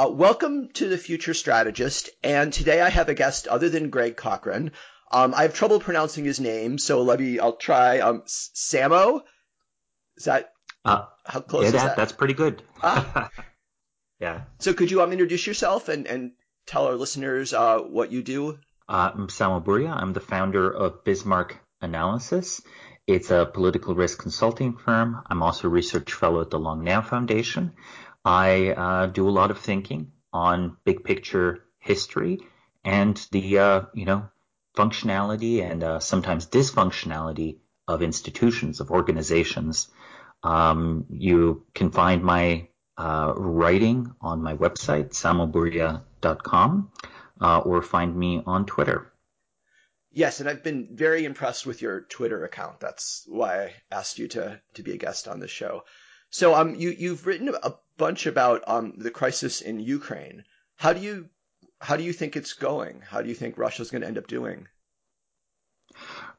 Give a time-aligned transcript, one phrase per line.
[0.00, 4.16] Uh, welcome to the Future Strategist, and today I have a guest other than Greg
[4.16, 4.70] Cochran.
[5.12, 7.38] Um, I have trouble pronouncing his name, so let me.
[7.38, 7.98] I'll try.
[7.98, 9.20] Um, Samo.
[10.16, 10.54] Is that
[10.86, 11.96] uh, how close yeah, is that?
[11.98, 12.62] That's pretty good.
[12.82, 13.28] Ah.
[14.20, 14.44] yeah.
[14.58, 16.32] So could you um, introduce yourself and, and
[16.64, 18.58] tell our listeners uh, what you do?
[18.88, 19.94] Uh, I'm Samo Burja.
[19.94, 22.62] I'm the founder of Bismarck Analysis.
[23.06, 25.20] It's a political risk consulting firm.
[25.28, 27.74] I'm also a research fellow at the Long Now Foundation.
[28.24, 32.38] I uh, do a lot of thinking on big picture history
[32.84, 34.28] and the uh, you know
[34.76, 39.88] functionality and uh, sometimes dysfunctionality of institutions of organizations.
[40.42, 46.92] Um, you can find my uh, writing on my website samoburja.com
[47.40, 49.12] uh, or find me on Twitter.
[50.12, 52.80] Yes, and I've been very impressed with your Twitter account.
[52.80, 55.84] That's why I asked you to to be a guest on the show.
[56.30, 60.44] So um, you you've written a bunch about um the crisis in Ukraine.
[60.76, 61.16] How do you
[61.80, 63.02] how do you think it's going?
[63.12, 64.68] How do you think Russia's going to end up doing?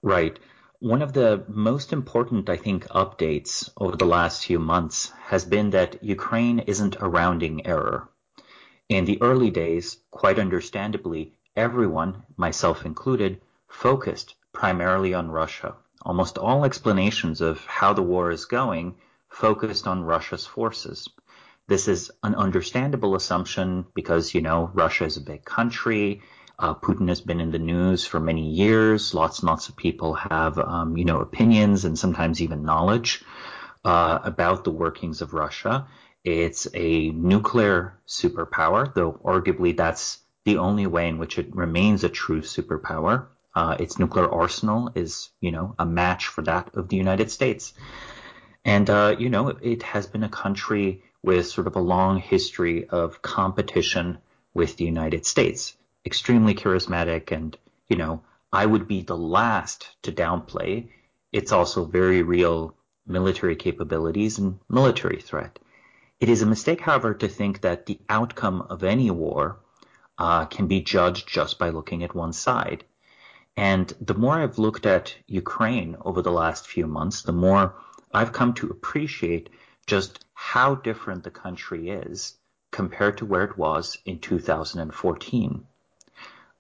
[0.02, 0.38] Right.
[0.80, 5.70] One of the most important, I think, updates over the last few months has been
[5.72, 8.10] that Ukraine isn't a rounding error.
[8.90, 15.76] In the early days, quite understandably, everyone, myself included, focused primarily on Russia.
[16.02, 18.96] Almost all explanations of how the war is going
[19.30, 21.08] focused on Russia's forces.
[21.72, 26.22] This is an understandable assumption because, you know, Russia is a big country.
[26.60, 29.14] Uh, Putin has been in the news for many years.
[29.14, 33.24] Lots and lots of people have, um, you know, opinions and sometimes even knowledge
[33.86, 35.88] uh, about the workings of Russia.
[36.26, 42.10] It's a nuclear superpower, though arguably that's the only way in which it remains a
[42.10, 43.28] true superpower.
[43.56, 47.74] Uh, its nuclear arsenal is, you know, a match for that of the United States.
[48.66, 52.88] And, uh, you know, it has been a country with sort of a long history
[52.88, 54.18] of competition
[54.54, 55.76] with the United States.
[56.06, 57.58] Extremely charismatic and,
[57.90, 60.90] you know, I would be the last to downplay.
[61.32, 65.60] It's also very real military capabilities and military threat.
[66.20, 69.60] It is a mistake, however, to think that the outcome of any war
[70.18, 72.84] uh, can be judged just by looking at one side.
[73.58, 77.76] And the more I've looked at Ukraine over the last few months, the more
[78.14, 79.50] I've come to appreciate
[79.88, 82.36] just how different the country is
[82.72, 85.66] compared to where it was in 2014.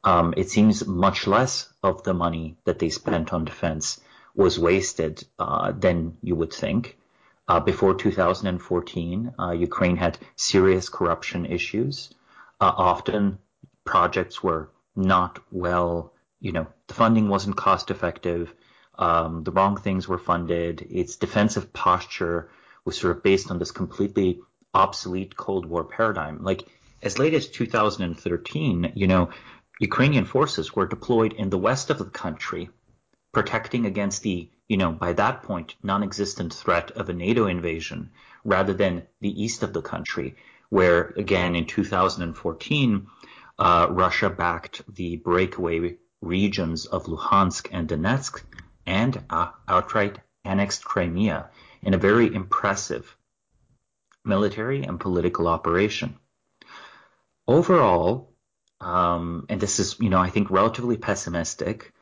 [0.04, 4.02] Um, it seems much less of the money that they spent on defense
[4.36, 6.98] was wasted uh, than you would think.
[7.48, 12.14] Uh, before 2014, uh, Ukraine had serious corruption issues.
[12.60, 13.40] Uh, often
[13.84, 18.54] projects were not well, you know, the funding wasn't cost effective.
[18.98, 20.88] Um, the wrong things were funded.
[20.90, 22.50] Its defensive posture
[22.86, 24.40] was sort of based on this completely
[24.74, 26.44] obsolete Cold War paradigm.
[26.44, 26.64] Like
[27.02, 29.30] as late as 2013, you know,
[29.80, 32.70] Ukrainian forces were deployed in the west of the country,
[33.34, 38.10] protecting against the you know, by that point, non-existent threat of a NATO invasion
[38.46, 40.38] rather than the east of the country,
[40.70, 43.08] where again in 2014,
[43.60, 48.42] uh, Russia backed the breakaway regions of Luhansk and Donetsk
[48.86, 51.50] and uh, outright annexed Crimea
[51.84, 53.16] in a very impressive
[54.24, 56.18] military and political operation.
[57.48, 58.34] Overall,
[58.80, 61.94] um, and this is, you know, I think relatively pessimistic,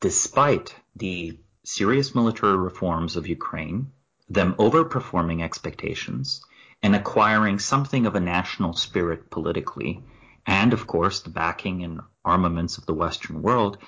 [0.00, 3.92] despite the serious military reforms of Ukraine,
[4.28, 6.42] them overperforming expectations,
[6.82, 10.02] and acquiring something of a national spirit politically,
[10.46, 13.78] and of course the backing and armaments of the Western world,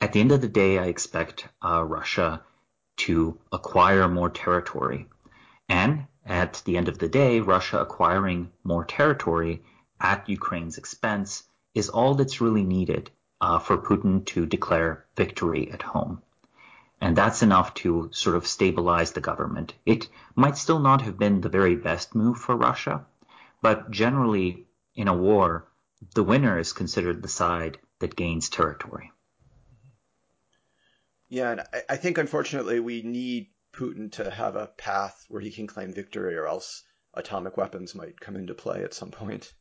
[0.00, 2.42] at the end of the day, I expect uh, Russia
[2.96, 5.08] to acquire more territory.
[5.68, 9.62] And at the end of the day, Russia acquiring more territory
[10.00, 11.44] at Ukraine's expense
[11.74, 13.10] is all that's really needed
[13.40, 16.22] uh, for Putin to declare victory at home.
[17.00, 19.74] And that's enough to sort of stabilize the government.
[19.84, 23.04] It might still not have been the very best move for Russia,
[23.60, 25.66] but generally in a war,
[26.14, 29.12] the winner is considered the side that gains territory.
[31.28, 35.50] Yeah, and I, I think unfortunately we need Putin to have a path where he
[35.50, 36.82] can claim victory, or else
[37.14, 39.52] atomic weapons might come into play at some point.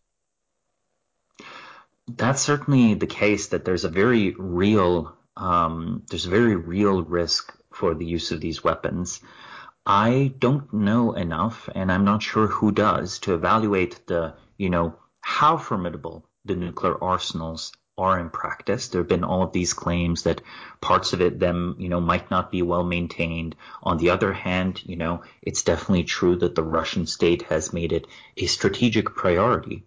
[2.08, 3.48] That's certainly the case.
[3.48, 8.42] That there's a very real um, there's a very real risk for the use of
[8.42, 9.20] these weapons.
[9.86, 14.96] I don't know enough, and I'm not sure who does, to evaluate the, you know,
[15.20, 18.88] how formidable the nuclear arsenals are in practice.
[18.88, 20.42] There have been all of these claims that
[20.82, 23.56] parts of it them, you know, might not be well maintained.
[23.84, 27.92] On the other hand, you know, it's definitely true that the Russian state has made
[27.94, 28.08] it
[28.38, 29.84] a strategic priority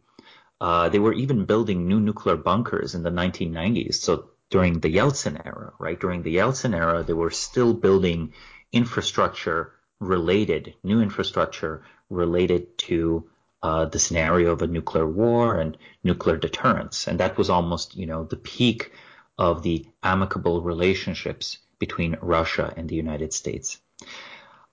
[0.61, 3.95] Uh, they were even building new nuclear bunkers in the 1990s.
[3.97, 5.99] So during the Yeltsin era, right?
[6.01, 8.33] During the Yeltsin era, they were still building
[8.73, 13.29] infrastructure related, new infrastructure related to
[13.63, 17.07] uh, the scenario of a nuclear war and nuclear deterrence.
[17.09, 18.93] And that was almost, you know, the peak
[19.39, 23.81] of the amicable relationships between Russia and the United States.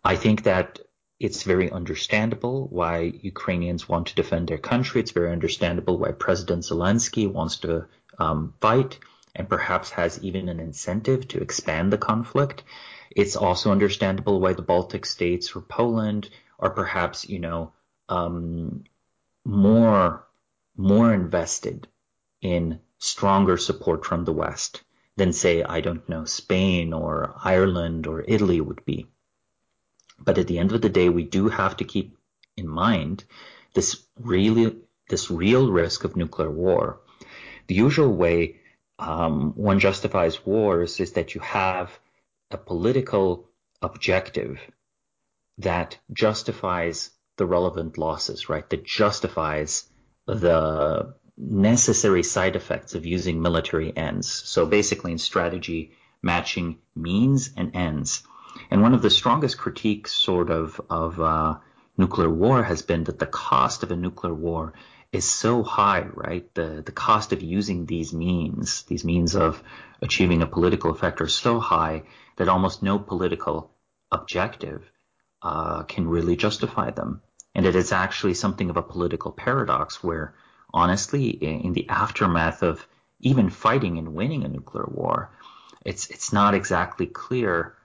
[0.03, 0.79] I think that
[1.19, 4.99] it's very understandable why Ukrainians want to defend their country.
[4.99, 7.85] It's very understandable why President Zelensky wants to
[8.19, 8.99] um, fight
[9.35, 12.63] and perhaps has even an incentive to expand the conflict.
[13.09, 16.29] It's also understandable why the Baltic states or Poland
[16.59, 17.71] are perhaps, you know,
[18.09, 18.83] um,
[19.45, 20.25] more
[20.75, 21.87] more invested
[22.41, 24.83] in stronger support from the West
[25.15, 29.07] than, say, I don't know, Spain or Ireland or Italy would be.
[30.19, 32.17] But at the end of the day, we do have to keep
[32.57, 33.23] in mind
[33.73, 34.75] this really
[35.09, 37.01] this real risk of nuclear war.
[37.67, 38.59] The usual way
[38.99, 41.99] um, one justifies wars is that you have
[42.51, 43.49] a political
[43.81, 44.59] objective
[45.57, 48.69] that justifies the relevant losses, right?
[48.69, 49.89] That justifies
[50.25, 54.29] the necessary side effects of using military ends.
[54.31, 55.91] So basically in strategy,
[56.21, 58.23] matching means and ends.
[58.69, 61.55] And one of the strongest critiques sort of of uh,
[61.97, 64.73] nuclear war has been that the cost of a nuclear war
[65.11, 66.53] is so high, right?
[66.53, 69.61] The the cost of using these means, these means of
[70.01, 72.03] achieving a political effect are so high
[72.37, 73.71] that almost no political
[74.11, 74.91] objective
[75.43, 77.21] uh, can really justify them.
[77.53, 80.33] And it is actually something of a political paradox where
[80.73, 82.87] honestly, in the aftermath of
[83.19, 85.29] even fighting and winning a nuclear war,
[85.85, 87.75] it's it's not exactly clear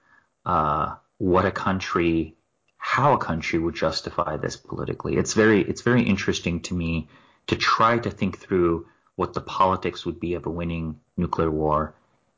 [0.47, 2.37] uh, what a country,
[2.79, 5.17] how a country would justify this politically.
[5.17, 7.09] It's very it's very interesting to me
[7.49, 11.95] to try to think through what the politics would be of a winning nuclear war.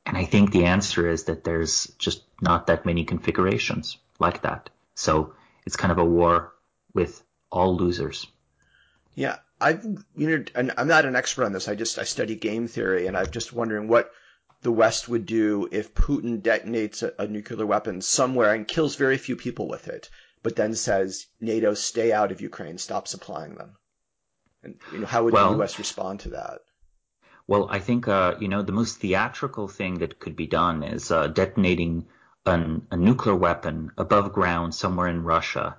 [0.07, 4.71] And I think the answer is that there's just not that many configurations like that.
[5.01, 5.33] So
[5.65, 6.53] it's kind of a war
[6.93, 8.27] with all losers.
[9.15, 9.83] Yeah, I've
[10.15, 11.69] you know, and I'm not an expert on this.
[11.69, 14.11] I just I study game theory, and I'm just wondering what
[14.61, 19.17] the West would do if Putin detonates a, a nuclear weapon somewhere and kills very
[19.17, 20.11] few people with it,
[20.43, 23.77] but then says NATO stay out of Ukraine, stop supplying them.
[24.63, 25.79] And you know, how would well, the U.S.
[25.79, 26.61] respond to that?
[27.47, 31.11] Well, I think uh, you know the most theatrical thing that could be done is
[31.11, 32.07] uh, detonating
[32.47, 35.77] a nuclear weapon above ground somewhere in Russia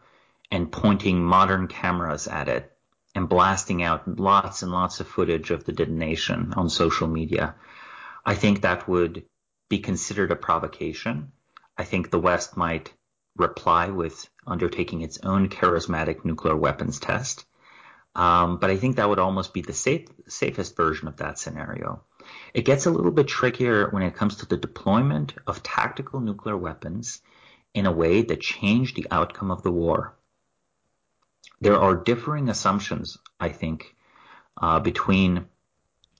[0.51, 2.71] and pointing modern cameras at it
[3.15, 7.55] and blasting out lots and lots of footage of the detonation on social media.
[8.25, 9.25] I think that would
[9.69, 11.31] be considered a provocation.
[11.77, 12.93] I think the West might
[13.35, 17.45] reply with undertaking its own charismatic nuclear weapons test.
[18.13, 22.03] Um, but I think that would almost be the safe, safest version of that scenario.
[22.53, 26.57] It gets a little bit trickier when it comes to the deployment of tactical nuclear
[26.57, 27.21] weapons
[27.73, 30.15] in a way that changed the outcome of the war
[31.61, 33.95] there are differing assumptions, I think,
[34.59, 35.45] uh, between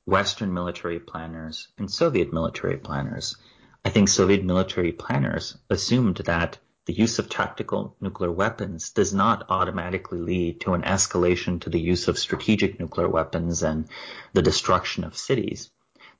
[0.05, 3.35] Western military planners and Soviet military planners.
[3.83, 9.47] I think Soviet military planners assumed that the use of tactical nuclear weapons does not
[9.49, 13.87] automatically lead to an escalation to the use of strategic nuclear weapons and
[14.33, 15.71] the destruction of cities.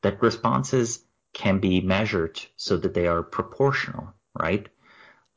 [0.01, 1.03] That responses
[1.33, 4.67] can be measured so that they are proportional, right?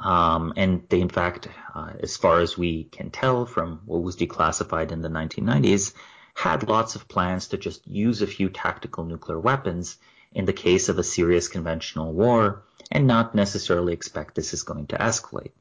[0.01, 4.17] Um, and they, in fact, uh, as far as we can tell from what was
[4.17, 5.95] declassified in the 1990s,
[6.35, 9.99] had lots of plans to just use a few tactical nuclear weapons
[10.33, 14.89] in the case of a serious conventional war and not necessarily expect this is going
[14.89, 15.53] to escalate.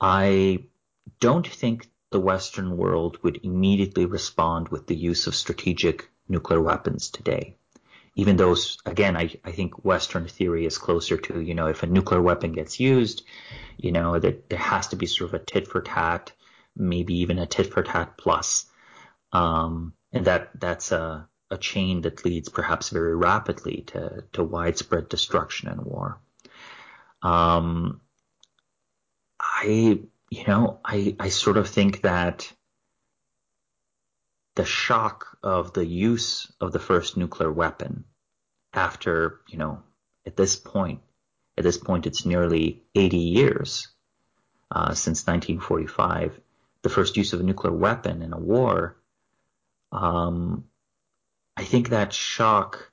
[0.00, 0.64] I
[1.20, 7.10] don't think the Western world would immediately respond with the use of strategic nuclear weapons
[7.10, 7.56] today
[8.14, 8.54] even though,
[8.84, 12.52] again, I, I think Western theory is closer to, you know, if a nuclear weapon
[12.52, 13.22] gets used,
[13.78, 16.32] you know, that there has to be sort of a tit for tat,
[16.76, 18.66] maybe even a tit for tat plus.
[19.32, 25.08] Um, and that, that's a, a chain that leads perhaps very rapidly to, to widespread
[25.08, 26.18] destruction and war.
[27.22, 28.02] Um,
[29.40, 30.00] I,
[30.30, 32.52] you know, I, I sort of think that
[34.54, 38.04] the shock of the use of the first nuclear weapon
[38.72, 39.82] after, you know,
[40.26, 41.00] at this point,
[41.56, 43.88] at this point, it's nearly 80 years
[44.70, 46.40] uh, since 1945,
[46.82, 48.96] the first use of a nuclear weapon in a war.
[49.90, 50.64] Um,
[51.56, 52.90] I think that shock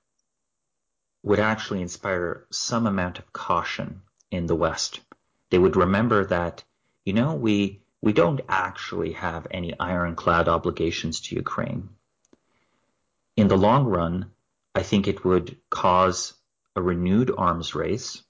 [1.23, 4.01] would actually inspire some amount of caution
[4.31, 4.99] in the West.
[5.49, 6.63] They would remember that,
[7.05, 11.89] you know, we we don't actually have any ironclad obligations to Ukraine.
[13.35, 14.31] In the long run,
[14.73, 16.33] I think it would cause
[16.75, 18.23] a renewed arms race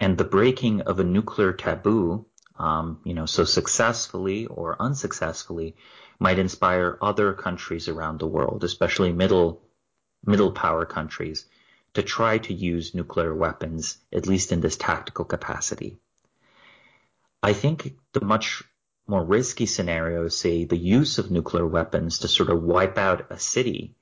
[0.00, 2.26] and the breaking of a nuclear taboo,
[2.58, 5.76] um, you know, so successfully or unsuccessfully,
[6.18, 9.62] might inspire other countries around the world, especially middle
[10.24, 11.46] middle power countries,
[11.94, 15.96] to try to use nuclear weapons, at least in this tactical capacity.
[17.42, 18.64] I think the much
[19.06, 23.38] more risky scenarios, say the use of nuclear weapons to sort of wipe out a
[23.38, 23.94] city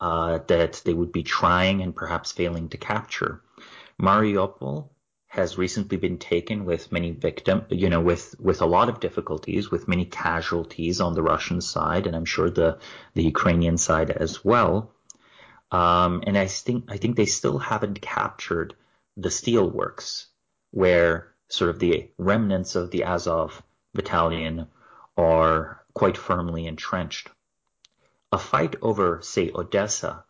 [0.00, 3.42] uh, that they would be trying and perhaps failing to capture.
[4.00, 4.88] Mariupol
[5.28, 9.70] has recently been taken with many victims, you know, with, with a lot of difficulties,
[9.70, 12.78] with many casualties on the Russian side, and I'm sure the,
[13.14, 14.92] the Ukrainian side as well.
[15.70, 18.74] Um, and I think, I think they still haven't captured
[19.16, 20.26] the steelworks
[20.72, 23.62] where sort of the remnants of the Azov
[23.94, 24.66] battalion
[25.16, 27.30] are quite firmly entrenched.
[28.32, 30.24] A fight over, say, Odessa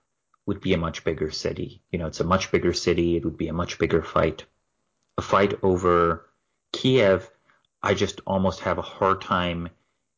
[0.47, 1.83] would be a much bigger city.
[1.91, 3.17] You know, it's a much bigger city.
[3.17, 4.45] It would be a much bigger fight
[5.21, 6.27] a fight over
[6.73, 7.31] Kiev,
[7.83, 9.69] I just almost have a hard time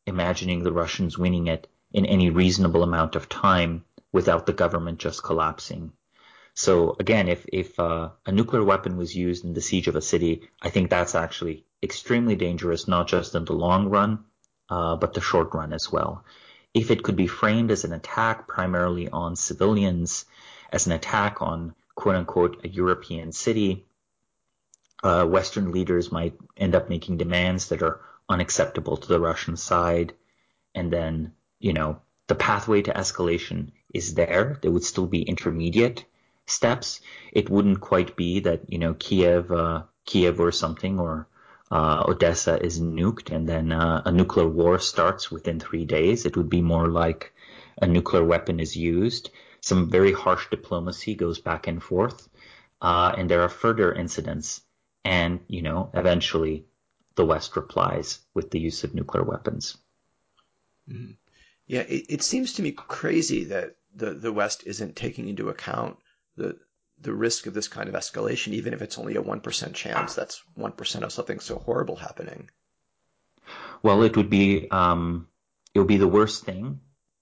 [0.06, 5.24] imagining the Russians winning it in any reasonable amount of time without the government just
[5.24, 5.92] collapsing.
[6.54, 10.08] So again, if if uh, a nuclear weapon was used in the siege of a
[10.12, 14.24] city, I think that's actually extremely dangerous, not just in the long run,
[14.70, 16.24] uh, but the short run as well.
[16.74, 20.24] If it could be framed as an attack primarily on civilians,
[20.70, 23.84] as an attack on quote unquote a European city,
[25.02, 30.14] uh, Western leaders might end up making demands that are unacceptable to the Russian side.
[30.74, 34.58] And then, you know, the pathway to escalation is there.
[34.62, 36.04] There would still be intermediate
[36.46, 37.00] steps.
[37.32, 41.26] It wouldn't quite be that, you know, Kiev, uh, Kiev or something or
[41.72, 46.26] uh, Odessa is nuked and then uh, a nuclear war starts within three days.
[46.26, 47.32] It would be more like
[47.80, 49.30] a nuclear weapon is used.
[49.62, 52.28] Some very harsh diplomacy goes back and forth.
[52.82, 54.60] Uh, and there are further incidents
[55.02, 56.66] and, you know, eventually
[57.14, 59.78] the West replies with the use of nuclear weapons.
[60.90, 61.12] Mm-hmm.
[61.66, 65.96] Yeah, it, it seems to me crazy that the, the West isn't taking into account
[66.36, 66.58] the
[67.02, 70.14] the risk of this kind of escalation, even if it's only a one percent chance.
[70.14, 72.50] That's one percent of something so horrible happening.
[73.82, 75.28] Well, it would be um,
[75.74, 76.80] it would be the worst thing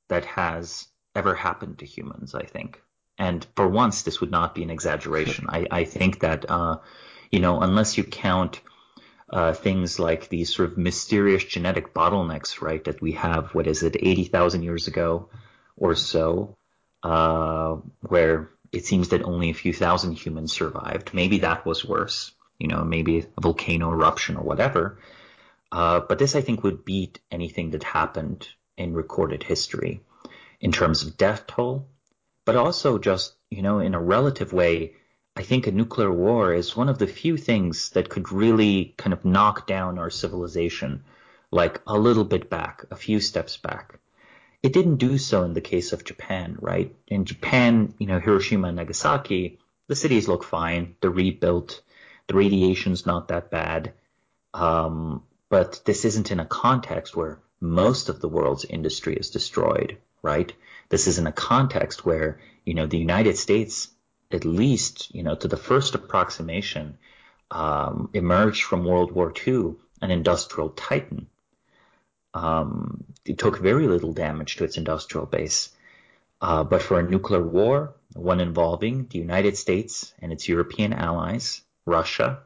[0.08, 2.34] that has ever happened to humans.
[2.34, 2.80] I think,
[3.18, 5.46] and for once, this would not be an exaggeration.
[5.48, 6.78] I, I think that uh,
[7.30, 8.60] you know, unless you count
[9.30, 13.82] uh, things like these sort of mysterious genetic bottlenecks, right, that we have, what is
[13.82, 15.28] it, 80,000 years ago
[15.76, 16.56] or so,
[17.02, 21.12] uh, where it seems that only a few thousand humans survived.
[21.12, 24.98] Maybe that was worse, you know, maybe a volcano eruption or whatever.
[25.72, 30.02] Uh, but this, I think, would beat anything that happened in recorded history
[30.60, 31.88] in terms of death toll,
[32.44, 34.94] but also just, you know, in a relative way,
[35.36, 39.12] I think a nuclear war is one of the few things that could really kind
[39.12, 41.04] of knock down our civilization,
[41.50, 43.98] like a little bit back, a few steps back.
[44.62, 46.94] It didn't do so in the case of Japan, right?
[47.08, 50.96] In Japan, you know, Hiroshima and Nagasaki, the cities look fine.
[51.00, 51.82] They're rebuilt.
[52.26, 53.94] The radiation's not that bad.
[54.52, 59.98] Um, but this isn't in a context where most of the world's industry is destroyed,
[60.22, 60.52] right?
[60.90, 63.88] This is in a context where, you know, the United States
[64.30, 66.98] at least, you know, to the first approximation,
[67.50, 71.26] um, emerged from World War II an industrial titan.
[72.34, 75.70] Um, it took very little damage to its industrial base.
[76.40, 81.60] Uh, but for a nuclear war, one involving the United States and its European allies,
[81.84, 82.40] Russia,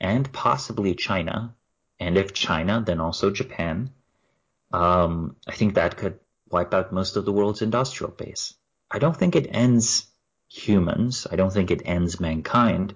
[0.00, 1.54] and possibly China,
[2.00, 3.90] and if China, then also Japan,
[4.72, 6.18] um, I think that could
[6.50, 8.54] wipe out most of the world's industrial base.
[8.90, 10.06] I don't think it ends
[10.48, 11.26] humans.
[11.30, 12.94] I don't think it ends mankind,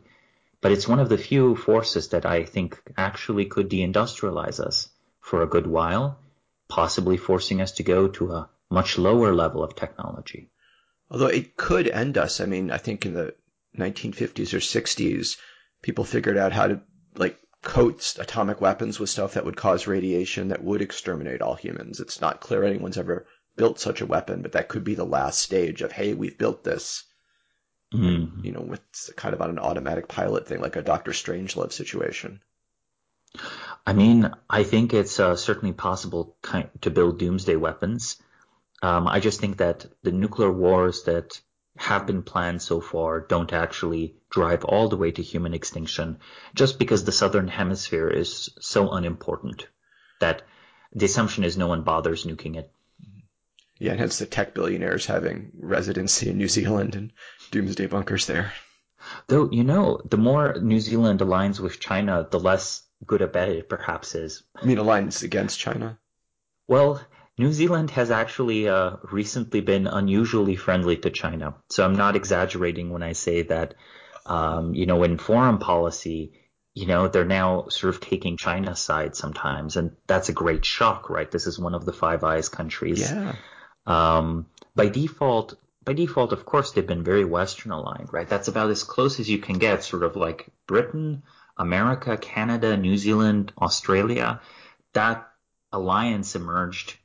[0.60, 4.88] but it's one of the few forces that I think actually could deindustrialize us
[5.26, 6.20] for a good while,
[6.68, 10.48] possibly forcing us to go to a much lower level of technology.
[11.10, 12.40] Although it could end us.
[12.40, 13.34] I mean, I think in the
[13.76, 15.36] 1950s or 60s,
[15.82, 16.80] people figured out how to
[17.16, 21.98] like coat atomic weapons with stuff that would cause radiation that would exterminate all humans.
[21.98, 25.40] It's not clear anyone's ever built such a weapon, but that could be the last
[25.40, 27.02] stage of, hey, we've built this.
[27.92, 28.44] Mm.
[28.44, 28.80] You know, with
[29.16, 32.42] kind of on an automatic pilot thing, like a Doctor Strangelove situation.
[33.86, 36.36] I mean, I think it's uh, certainly possible
[36.80, 38.20] to build doomsday weapons.
[38.82, 41.40] Um, I just think that the nuclear wars that
[41.76, 46.18] have been planned so far don't actually drive all the way to human extinction,
[46.54, 49.68] just because the southern hemisphere is so unimportant
[50.20, 50.42] that
[50.92, 52.72] the assumption is no one bothers nuking it.
[53.78, 57.12] Yeah, and hence the tech billionaires having residency in New Zealand and
[57.50, 58.52] doomsday bunkers there.
[59.28, 63.48] Though, you know, the more New Zealand aligns with China, the less good a bet
[63.48, 64.42] it perhaps is.
[64.54, 65.98] I mean, alliance against China?
[66.68, 67.00] Well,
[67.38, 71.54] New Zealand has actually uh, recently been unusually friendly to China.
[71.68, 73.74] So I'm not exaggerating when I say that,
[74.24, 76.32] um, you know, in foreign policy,
[76.74, 79.76] you know, they're now sort of taking China's side sometimes.
[79.76, 81.30] And that's a great shock, right?
[81.30, 83.00] This is one of the Five Eyes countries.
[83.00, 83.34] Yeah.
[83.86, 88.28] Um, by default, by default, of course, they've been very Western aligned, right?
[88.28, 91.22] That's about as close as you can get, sort of like Britain,
[91.56, 94.40] America, Canada, New Zealand, Australia.
[94.92, 95.28] That
[95.72, 96.96] alliance emerged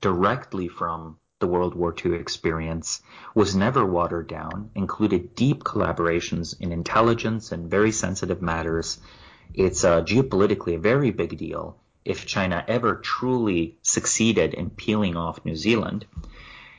[0.00, 3.02] directly from the World War II experience,
[3.34, 8.98] was never watered down, included deep collaborations in intelligence and very sensitive matters.
[9.52, 15.44] It's uh, geopolitically a very big deal if China ever truly succeeded in peeling off
[15.44, 16.06] New Zealand.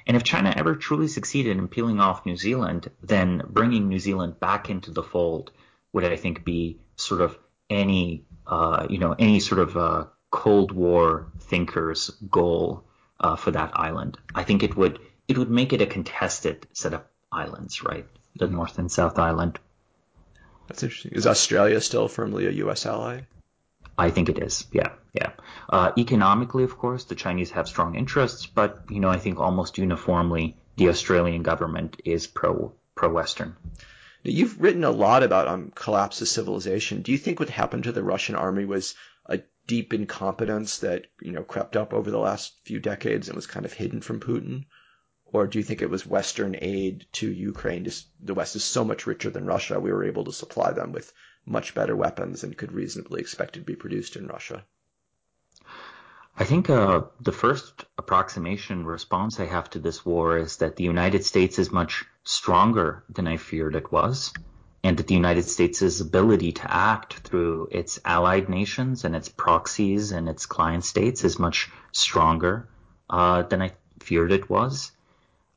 [0.07, 4.39] And if China ever truly succeeded in peeling off New Zealand, then bringing New Zealand
[4.39, 5.51] back into the fold
[5.93, 7.37] would, I think, be sort of
[7.69, 12.83] any, uh, you know, any sort of uh, Cold War thinker's goal
[13.19, 14.17] uh, for that island.
[14.33, 18.05] I think it would it would make it a contested set of islands, right?
[18.35, 19.59] The North and South Island.
[20.67, 21.13] That's interesting.
[21.13, 22.85] Is Australia still firmly a U.S.
[22.85, 23.21] ally?
[23.97, 24.65] I think it is.
[24.71, 25.31] Yeah, yeah.
[25.69, 29.77] Uh, economically, of course, the Chinese have strong interests, but you know, I think almost
[29.77, 33.55] uniformly, the Australian government is pro pro Western.
[34.27, 37.03] You've written a lot about um, collapse of civilization.
[37.03, 38.96] Do you think what happened to the Russian army was
[39.27, 43.46] a deep incompetence that you know crept up over the last few decades and was
[43.46, 44.65] kind of hidden from Putin?
[45.25, 47.84] Or do you think it was Western aid to Ukraine?
[47.84, 49.79] Just the West is so much richer than Russia.
[49.79, 51.13] We were able to supply them with
[51.46, 54.65] much better weapons and could reasonably expect to be produced in Russia.
[56.38, 60.84] I think uh, the first approximation response I have to this war is that the
[60.84, 64.34] United States is much stronger than I feared it was
[64.84, 70.12] and that the United States' ability to act through its allied nations and its proxies
[70.12, 72.67] and its client states is much stronger
[73.10, 73.71] uh, than I
[74.02, 74.91] feared it was.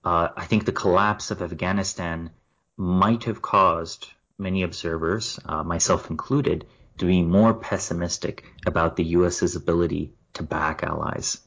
[0.05, 2.31] Uh, I think the collapse of Afghanistan
[2.77, 4.07] might have caused
[4.39, 6.67] many observers, uh, myself included,
[6.99, 11.39] to be more pessimistic about the U.S.'s ability to back allies.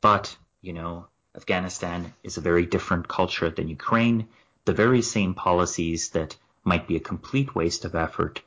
[0.00, 4.28] But, you know, Afghanistan is a very different culture than Ukraine.
[4.64, 8.42] The very same policies that might be a complete waste of effort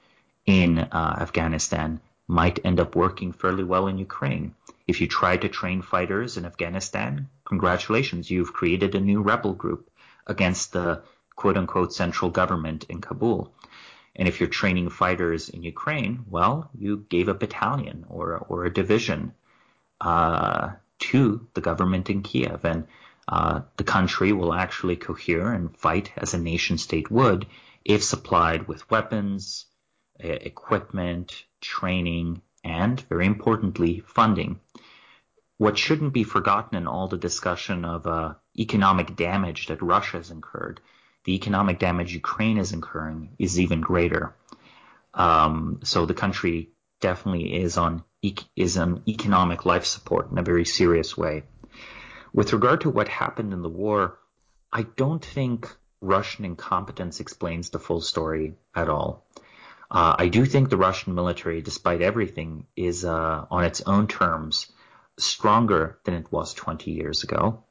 [0.45, 4.55] in uh, Afghanistan might end up working fairly well in Ukraine.
[4.87, 9.89] If you try to train fighters in Afghanistan, congratulations, you've created a new rebel group
[10.27, 11.03] against the
[11.35, 13.53] quote unquote central government in Kabul.
[14.15, 18.73] And if you're training fighters in Ukraine, well, you gave a battalion or, or a
[18.73, 19.33] division
[20.03, 22.65] to the government in Kiev.
[22.65, 22.87] And
[23.27, 27.47] uh, the country will actually cohere and fight as a nation state would
[27.85, 29.65] if supplied with weapons,
[30.19, 34.59] equipment, training, and, very importantly, funding.
[35.57, 40.31] What shouldn't be forgotten in all the discussion of uh, economic damage that Russia has
[40.31, 40.79] incurred,
[41.25, 44.35] the economic damage Ukraine is incurring is even greater.
[45.13, 46.69] Um, so the country
[47.03, 48.03] definitely is on
[48.55, 51.43] is on economic life support in a very serious way.
[52.33, 54.17] With regard to what happened in the war,
[54.71, 59.27] I don't think Russian incompetence explains the full story at all.
[59.91, 64.71] Uh, I do think the Russian military, despite everything, is uh, on its own terms
[65.19, 67.63] stronger than it was 20 years ago.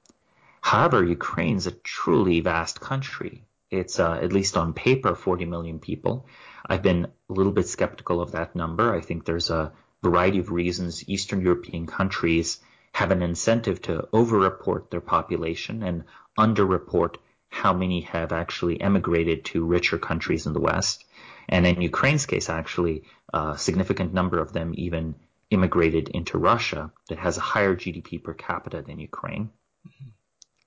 [0.60, 3.46] However, Ukraine's a truly vast country.
[3.70, 6.26] It's uh, at least on paper 40 million people.
[6.66, 8.94] I've been a little bit skeptical of that number.
[8.94, 9.72] I think there's a
[10.02, 12.58] variety of reasons Eastern European countries
[12.92, 16.04] have an incentive to overreport their population and
[16.38, 17.16] underreport
[17.48, 21.04] how many have actually emigrated to richer countries in the West.
[21.48, 25.14] And in Ukraine's case, actually, a significant number of them even
[25.50, 29.50] immigrated into Russia that has a higher GDP per capita than Ukraine.
[29.86, 30.08] Mm-hmm.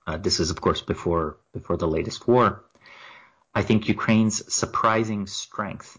[0.06, 2.64] Uh, this is, of course, before before the latest war.
[3.56, 5.98] I think Ukraine's surprising strength,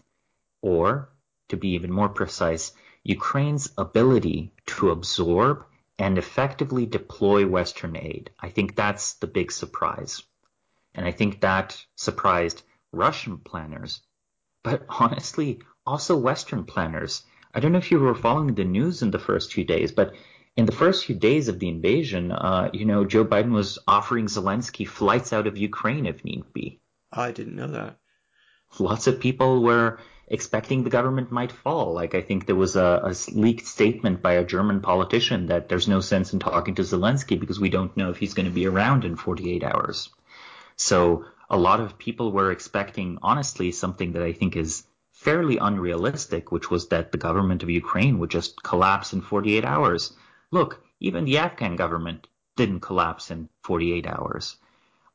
[0.62, 1.10] or
[1.48, 2.70] to be even more precise,
[3.02, 5.64] Ukraine's ability to absorb
[5.98, 8.30] and effectively deploy Western aid.
[8.38, 10.22] I think that's the big surprise.
[10.94, 14.02] And I think that surprised Russian planners,
[14.62, 17.24] but honestly, also Western planners.
[17.52, 20.14] I don't know if you were following the news in the first few days, but
[20.56, 24.26] in the first few days of the invasion, uh, you know, Joe Biden was offering
[24.26, 26.80] Zelensky flights out of Ukraine if need be.
[27.12, 27.98] Oh, I didn't know that.
[28.78, 31.94] Lots of people were expecting the government might fall.
[31.94, 35.88] Like I think there was a, a, leaked statement by a German politician that there's
[35.88, 38.66] no sense in talking to Zelensky because we don't know if he's going to be
[38.66, 40.10] around in 48 hours.
[40.76, 46.52] So a lot of people were expecting, honestly, something that I think is fairly unrealistic,
[46.52, 50.12] which was that the government of Ukraine would just collapse in 48 hours.
[50.50, 54.56] Look, even the Afghan government didn't collapse in 48 hours.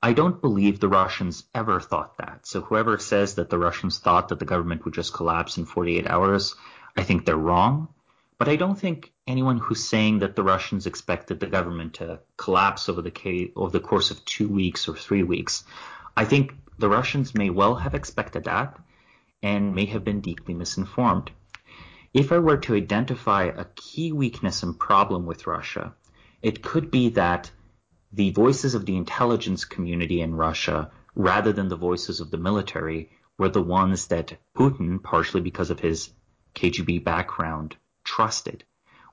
[0.04, 2.46] I don't believe the Russians ever thought that.
[2.46, 6.06] So whoever says that the Russians thought that the government would just collapse in 48
[6.08, 6.56] hours,
[6.98, 7.88] I think they're wrong.
[8.38, 12.89] But I don't think anyone who's saying that the Russians expected the government to collapse
[12.89, 15.63] over the, over the course of two weeks or three weeks.
[16.18, 18.78] I think the Russians may well have expected that
[19.42, 21.32] and may have been deeply misinformed.
[22.13, 25.94] If I were to identify a key weakness and problem with Russia,
[26.42, 27.50] it could be that
[28.13, 33.10] the voices of the intelligence community in Russia, rather than the voices of the military,
[33.39, 36.12] were the ones that Putin, partially because of his
[36.54, 38.63] KGB background, trusted,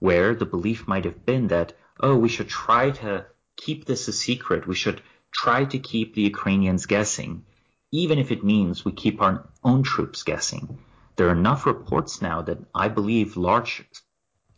[0.01, 3.25] where the belief might have been that, oh, we should try to
[3.57, 4.67] keep this a secret.
[4.67, 5.01] We should
[5.33, 7.47] try to keep the Ukrainians guessing,
[7.91, 10.79] even if it means we keep our own troops guessing.
[11.17, 13.83] There are enough reports now that I believe large,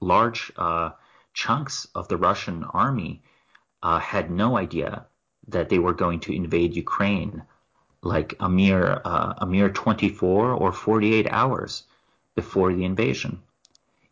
[0.00, 0.90] large uh,
[1.32, 3.22] chunks of the Russian army
[3.82, 5.06] uh, had no idea
[5.48, 7.42] that they were going to invade Ukraine
[8.02, 11.84] like a mere uh, a mere 24 or 48 hours
[12.34, 13.42] before the invasion.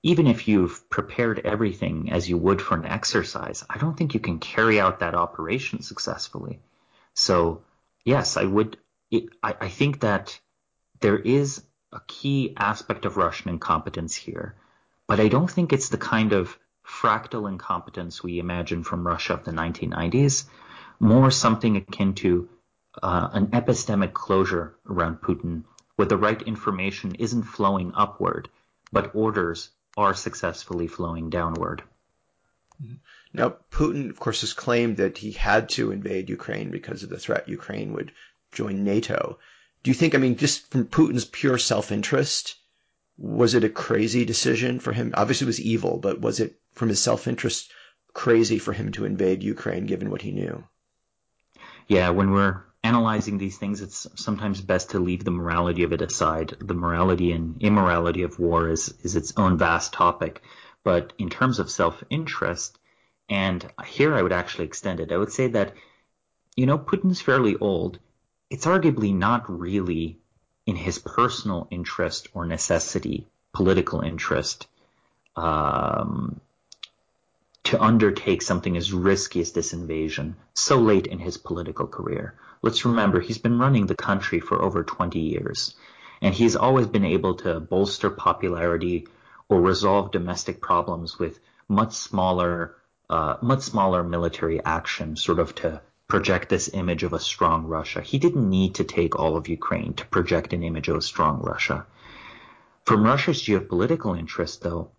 [0.03, 4.21] Even if you've prepared everything as you would for an exercise, I don't think you
[4.21, 6.61] can carry out that operation successfully.
[7.15, 7.63] So,
[8.05, 8.79] yes, I would.
[9.11, 10.39] It, I, I think that
[11.01, 14.55] there is a key aspect of Russian incompetence here,
[15.07, 16.57] but I don't think it's the kind of
[16.91, 20.45] fractal incompetence we imagine from Russia of the 1990s,
[20.99, 22.49] more something akin to
[23.03, 25.65] uh, an epistemic closure around Putin,
[25.97, 28.49] where the right information isn't flowing upward,
[28.93, 31.83] but orders are successfully flowing downward.
[33.33, 37.19] Now, Putin, of course, has claimed that he had to invade Ukraine because of the
[37.19, 38.13] threat Ukraine would
[38.53, 39.39] join NATO.
[39.83, 42.57] Do you think, I mean, just from Putin's pure self interest,
[43.21, 45.13] was it a crazy decision for him?
[45.15, 47.71] Obviously, it was evil, but was it from his self interest
[48.15, 50.65] crazy for him to invade Ukraine given what he knew?
[51.87, 56.01] Yeah, when we're analyzing these things, it's sometimes best to leave the morality of it
[56.01, 56.57] aside.
[56.61, 60.41] The morality and immorality of war is, is its own vast topic.
[60.83, 62.79] But in terms of self interest,
[63.29, 65.75] and here I would actually extend it, I would say that,
[66.57, 67.99] you know, Putin's fairly old.
[68.49, 70.20] It's arguably not really
[70.71, 74.69] in his personal interest or necessity, political interest,
[75.35, 76.41] um,
[77.65, 82.35] to undertake something as risky as this invasion so late in his political career.
[82.63, 85.75] Let's remember, he's been running the country for over 20 years,
[86.23, 89.09] and he's always been able to bolster popularity
[89.49, 92.77] or resolve domestic problems with much smaller,
[93.09, 98.03] uh, much smaller military action, sort of to project this image of a strong Russia.
[98.03, 101.41] He didn't need to take all of Ukraine to project an image of a strong
[101.41, 101.87] Russia.
[102.85, 104.91] From Russia's geopolitical interest, though,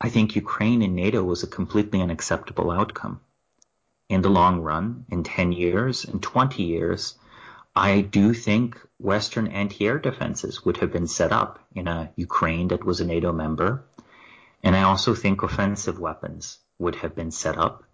[0.00, 3.20] I think Ukraine in NATO was a completely unacceptable outcome.
[4.08, 7.14] In the long run, in 10 years, in 20 years,
[7.74, 12.84] I do think Western anti-air defenses would have been set up in a Ukraine that
[12.84, 13.84] was a NATO member.
[14.62, 17.84] And I also think offensive weapons would have been set up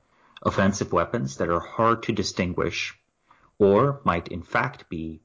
[0.42, 2.98] offensive weapons that are hard to distinguish
[3.58, 5.20] or might in fact be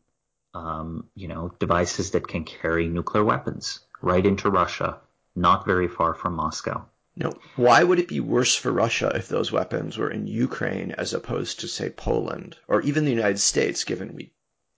[0.53, 4.99] um, you know, devices that can carry nuclear weapons right into Russia,
[5.35, 6.85] not very far from Moscow.
[7.15, 11.13] No, why would it be worse for Russia if those weapons were in Ukraine as
[11.13, 14.31] opposed to, say, Poland or even the United States, given we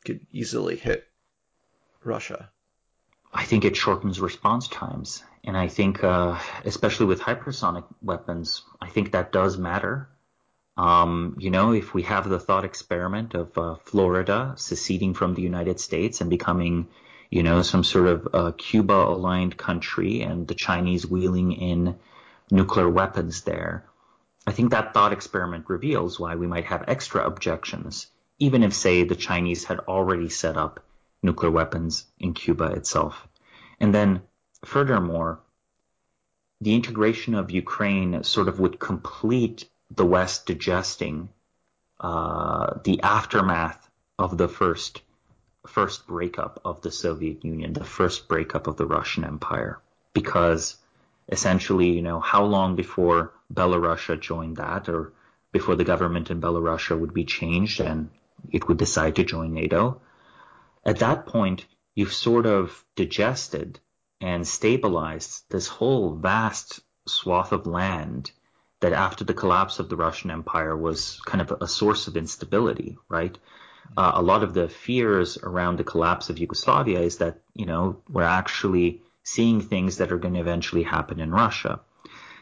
[0.04, 1.08] could easily hit
[2.04, 2.50] Russia?
[3.34, 5.24] I think it shortens response times.
[5.45, 10.10] And I think, uh, especially with hypersonic weapons, I think that does matter.
[10.78, 15.42] Um, you know, if we have the thought experiment of uh, Florida seceding from the
[15.42, 16.88] United States and becoming,
[17.30, 21.98] you know, some sort of uh, Cuba-aligned country and the Chinese wheeling in
[22.52, 23.86] nuclear weapons there,
[24.46, 28.08] I think that thought experiment reveals why we might have extra objections,
[28.38, 30.84] even if, say, the Chinese had already set up
[31.24, 33.28] nuclear weapons in Cuba itself.
[33.80, 34.22] And then,
[34.64, 35.40] furthermore,
[36.62, 41.29] the integration of Ukraine sort of would complete the West digesting
[41.99, 45.01] uh, the aftermath of the first
[45.67, 49.81] first breakup of the Soviet Union, the first breakup of the Russian Empire,
[50.13, 50.77] because
[51.27, 55.12] essentially, you know, how long before Belarusia joined that, or
[55.51, 58.10] before the government in Belarusia would be changed and
[58.51, 60.01] it would decide to join NATO?
[60.86, 63.79] At that point, you've sort of digested
[64.21, 68.31] and stabilized this whole vast swath of land
[68.86, 73.00] that after the collapse of the Russian Empire was kind of a source of instability,
[73.10, 73.36] right?
[73.98, 78.04] Uh, a lot of the fears around the collapse of Yugoslavia is that, you know,
[78.08, 81.80] we're actually seeing things that are going to eventually happen in Russia.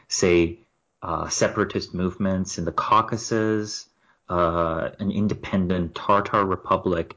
[0.10, 0.60] Say,
[1.02, 3.88] uh, separatist movements in the Caucasus,
[4.28, 7.16] uh, an independent Tartar republic.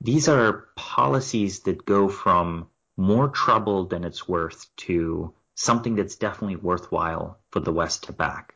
[0.00, 6.56] These are policies that go from more trouble than it's worth to something that's definitely
[6.56, 8.53] worthwhile for the West to back.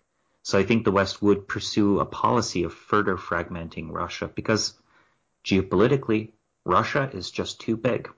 [0.49, 4.73] So I think the West would pursue a policy of further fragmenting Russia because
[5.45, 6.33] geopolitically,
[6.65, 8.09] Russia is just too big.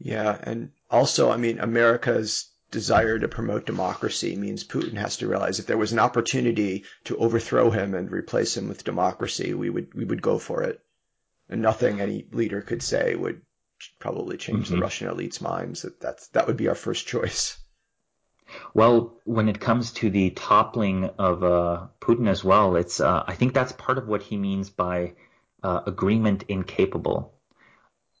[0.00, 5.60] Yeah, and also, I mean, America's desire to promote democracy means Putin has to realize
[5.60, 9.94] if there was an opportunity to overthrow him and replace him with democracy, we would
[9.94, 10.80] we would go for it.
[11.48, 13.42] And nothing any leader could say would
[14.00, 14.74] probably change mm-hmm.
[14.74, 15.82] the Russian elite's minds.
[15.82, 17.56] That that's that would be our first choice.
[18.74, 23.34] Well, when it comes to the toppling of uh, Putin as well, it's uh, I
[23.34, 25.14] think that's part of what he means by
[25.62, 27.34] uh, agreement incapable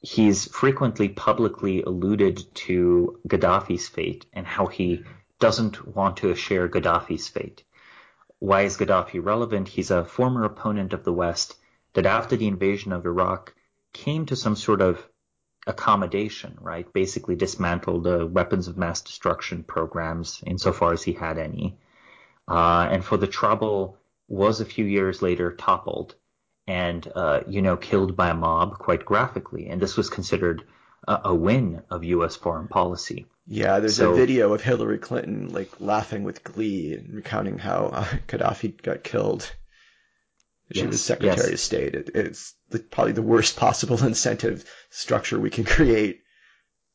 [0.00, 5.04] he's frequently publicly alluded to Gaddafi's fate and how he
[5.40, 7.64] doesn't want to share Gaddafi's fate.
[8.38, 9.68] Why is Gaddafi relevant?
[9.68, 11.56] He's a former opponent of the West
[11.94, 13.54] that after the invasion of Iraq
[13.92, 15.04] came to some sort of
[15.68, 16.90] accommodation, right?
[16.92, 21.76] Basically dismantled the weapons of mass destruction programs insofar as he had any.
[22.48, 26.14] Uh, and for the trouble was a few years later toppled
[26.66, 30.64] and uh, you know killed by a mob quite graphically, and this was considered
[31.06, 32.36] a, a win of U.S.
[32.36, 33.26] foreign policy.
[33.46, 37.86] Yeah, there's so, a video of Hillary Clinton like laughing with glee and recounting how
[37.86, 39.50] uh, Gaddafi got killed.
[40.72, 41.52] She yes, was Secretary yes.
[41.52, 41.94] of State.
[41.94, 46.20] It, it's the, probably the worst possible incentive structure we can create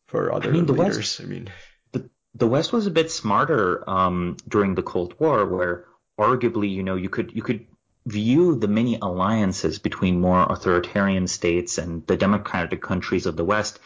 [0.08, 0.98] for other I mean, leaders.
[0.98, 1.50] West, I mean,
[1.92, 5.86] the the West was a bit smarter um, during the Cold War, where
[6.20, 7.66] arguably, you know, you could you could
[8.06, 13.80] view the many alliances between more authoritarian states and the democratic countries of the West,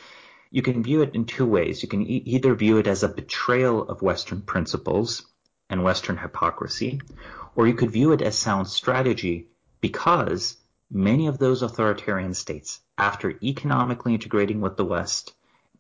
[0.50, 1.84] you can view it in two ways.
[1.84, 5.26] You can e- either view it as a betrayal of Western principles
[5.70, 7.00] and Western hypocrisy,
[7.56, 9.48] or you could view it as sound strategy
[9.82, 10.58] because
[10.90, 15.34] many of those authoritarian states, after economically integrating with the West,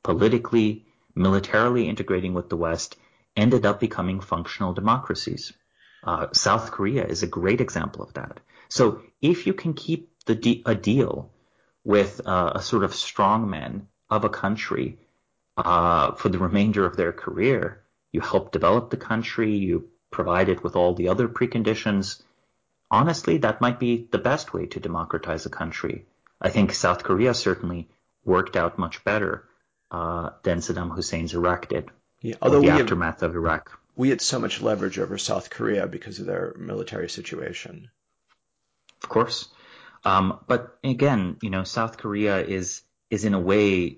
[0.03, 2.95] politically, militarily integrating with the West,
[3.35, 5.53] ended up becoming functional democracies.
[6.03, 8.39] Uh, South Korea is a great example of that.
[8.69, 11.31] So if you can keep the de- a deal
[11.83, 14.99] with uh, a sort of strongman of a country
[15.57, 17.81] uh, for the remainder of their career,
[18.11, 22.21] you help develop the country, you provide it with all the other preconditions.
[22.89, 26.05] Honestly, that might be the best way to democratize a country.
[26.39, 27.89] I think South Korea certainly
[28.23, 29.45] worked out much better
[29.91, 31.89] uh, than Saddam Hussein's Iraq did.
[32.21, 35.87] Yeah, although the aftermath have, of Iraq we had so much leverage over South Korea
[35.87, 37.89] because of their military situation.
[39.03, 39.49] Of course.
[40.05, 43.97] Um, but again, you know, South Korea is is in a way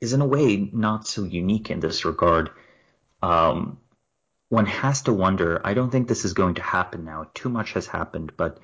[0.00, 2.50] is in a way not so unique in this regard.
[3.22, 3.78] Um,
[4.48, 5.60] one has to wonder.
[5.64, 7.26] I don't think this is going to happen now.
[7.34, 8.58] Too much has happened, but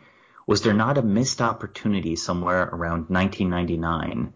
[0.47, 4.33] was there not a missed opportunity somewhere around 1999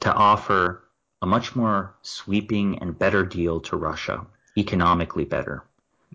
[0.00, 0.82] to offer
[1.20, 4.26] a much more sweeping and better deal to Russia?
[4.56, 5.64] economically better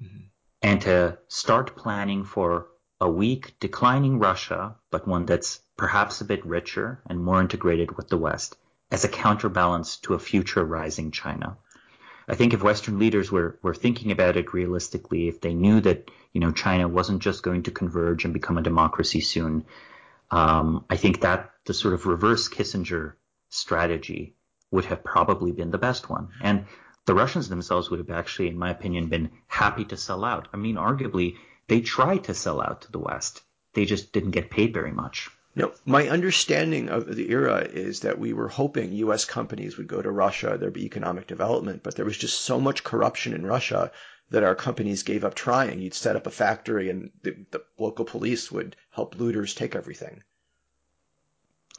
[0.01, 0.25] mm-hmm.
[0.61, 2.67] and to start planning for
[2.99, 8.07] a weak declining Russia, but one that's perhaps a bit richer and more integrated with
[8.09, 8.57] the West
[8.89, 11.57] as a counterbalance to a future rising China.
[12.27, 16.11] I think if Western leaders were, were thinking about it realistically, if they knew that,
[16.33, 19.65] you know, China wasn't just going to converge and become a democracy soon,
[20.29, 23.13] um, I think that the sort of reverse Kissinger
[23.49, 24.35] strategy
[24.71, 26.29] would have probably been the best one.
[26.41, 26.65] And
[27.05, 30.49] the Russians themselves would have actually, in my opinion, been happy to sell out.
[30.53, 31.37] I mean, arguably,
[31.67, 33.41] they tried to sell out to the West.
[33.73, 35.29] They just didn't get paid very much.
[35.57, 39.25] No, my understanding of the era is that we were hoping U.S.
[39.25, 42.83] companies would go to Russia, there'd be economic development, but there was just so much
[42.83, 43.91] corruption in Russia
[44.29, 45.79] that our companies gave up trying.
[45.79, 50.21] You'd set up a factory and the, the local police would help looters take everything.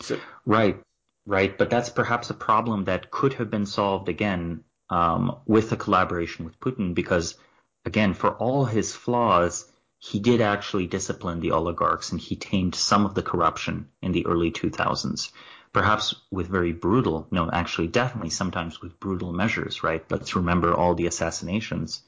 [0.00, 0.82] So, right,
[1.24, 1.56] right.
[1.56, 6.44] But that's perhaps a problem that could have been solved again um, with a collaboration
[6.44, 7.36] with Putin because,
[7.84, 13.04] again, for all his flaws, he did actually discipline the oligarchs and he tamed some
[13.04, 15.30] of the corruption in the early 2000s.
[15.72, 20.04] Perhaps with very brutal, no, actually, definitely sometimes with brutal measures, right?
[20.10, 22.02] Let's remember all the assassinations.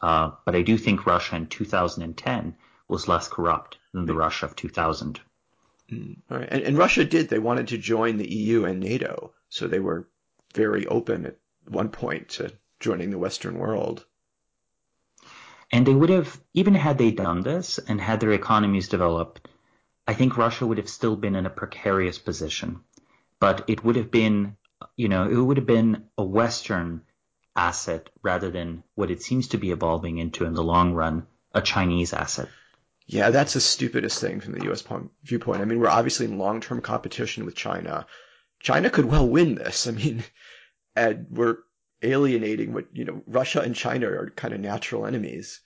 [0.00, 2.56] Uh, but I do think Russia in 2010
[2.88, 5.20] was less corrupt than the Russia of 2000.
[5.92, 6.48] Mm, all right.
[6.50, 7.28] And, and Russia did.
[7.28, 9.32] They wanted to join the EU and NATO.
[9.48, 10.08] So they were
[10.54, 11.36] very open at
[11.68, 14.04] one point to joining the Western world.
[15.72, 19.48] And they would have, even had they done this and had their economies developed,
[20.06, 22.80] I think Russia would have still been in a precarious position.
[23.40, 24.56] But it would have been,
[24.96, 27.02] you know, it would have been a Western
[27.56, 31.60] asset rather than what it seems to be evolving into in the long run, a
[31.60, 32.48] Chinese asset.
[33.06, 34.84] Yeah, that's the stupidest thing from the U.S.
[35.22, 35.62] viewpoint.
[35.62, 38.06] I mean, we're obviously in long-term competition with China.
[38.60, 39.86] China could well win this.
[39.86, 40.24] I mean,
[40.96, 41.58] and we're
[42.02, 45.60] alienating what, you know, Russia and China are kind of natural enemies.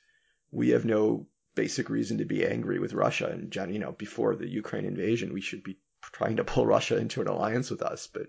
[0.51, 3.29] We have no basic reason to be angry with Russia.
[3.29, 7.21] And, you know, before the Ukraine invasion, we should be trying to pull Russia into
[7.21, 8.09] an alliance with us.
[8.13, 8.27] But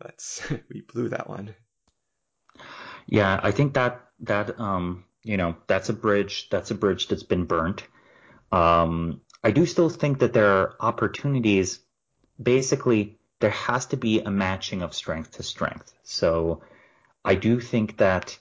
[0.00, 1.54] that's, we blew that one.
[3.06, 7.22] Yeah, I think that, that, um, you know, that's a bridge, that's a bridge that's
[7.22, 7.82] been burnt.
[8.50, 11.80] Um, I do still think that there are opportunities.
[12.40, 15.92] Basically, there has to be a matching of strength to strength.
[16.04, 16.62] So
[17.24, 18.38] I do think that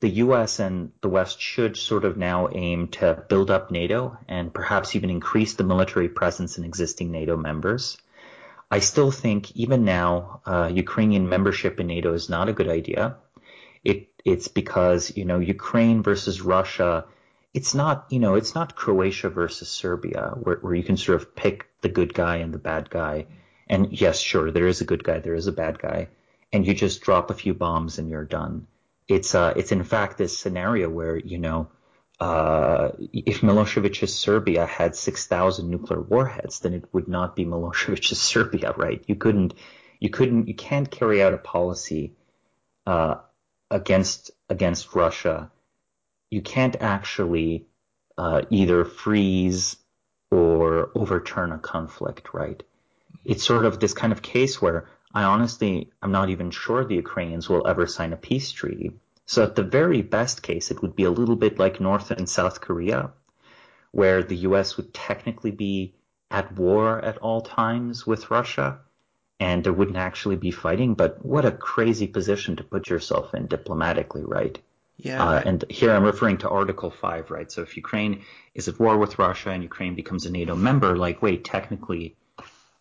[0.00, 4.52] the US and the West should sort of now aim to build up NATO and
[4.52, 7.98] perhaps even increase the military presence in existing NATO members.
[8.70, 13.16] I still think even now, uh, Ukrainian membership in NATO is not a good idea.
[13.84, 17.04] It, it's because, you know, Ukraine versus Russia,
[17.52, 21.34] it's not, you know, it's not Croatia versus Serbia where, where you can sort of
[21.34, 23.26] pick the good guy and the bad guy.
[23.68, 26.08] And yes, sure, there is a good guy, there is a bad guy.
[26.52, 28.66] And you just drop a few bombs and you're done
[29.10, 31.68] it's uh, it's in fact this scenario where you know
[32.20, 38.16] uh, if Milosevic's Serbia had six thousand nuclear warheads, then it would not be Milosevic's
[38.18, 39.02] Serbia, right?
[39.06, 39.54] You couldn't,
[39.98, 42.14] you couldn't, you can't carry out a policy
[42.86, 43.16] uh,
[43.70, 45.50] against against Russia.
[46.30, 47.66] You can't actually
[48.16, 49.76] uh, either freeze
[50.30, 52.62] or overturn a conflict, right?
[53.24, 56.94] It's sort of this kind of case where I honestly, I'm not even sure the
[56.94, 58.92] Ukrainians will ever sign a peace treaty.
[59.26, 62.28] So at the very best case, it would be a little bit like North and
[62.28, 63.12] South Korea,
[63.92, 65.94] where the US would technically be
[66.30, 68.80] at war at all times with Russia,
[69.40, 70.94] and there wouldn't actually be fighting.
[70.94, 74.58] But what a crazy position to put yourself in diplomatically, right?
[74.96, 75.24] Yeah.
[75.24, 77.50] Uh, and here I'm referring to Article 5, right?
[77.50, 78.22] So if Ukraine
[78.54, 82.16] is at war with Russia and Ukraine becomes a NATO member, like, wait, technically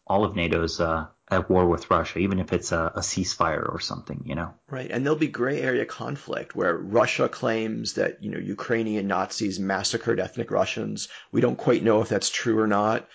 [0.05, 3.79] all of NATO's uh, at war with Russia, even if it's a, a, ceasefire or
[3.79, 4.53] something, you know.
[4.69, 9.59] Right, and there'll be gray area conflict where Russia claims that you know Ukrainian Nazis
[9.59, 11.07] massacred ethnic Russians.
[11.31, 13.07] We don't quite know if that's true or not,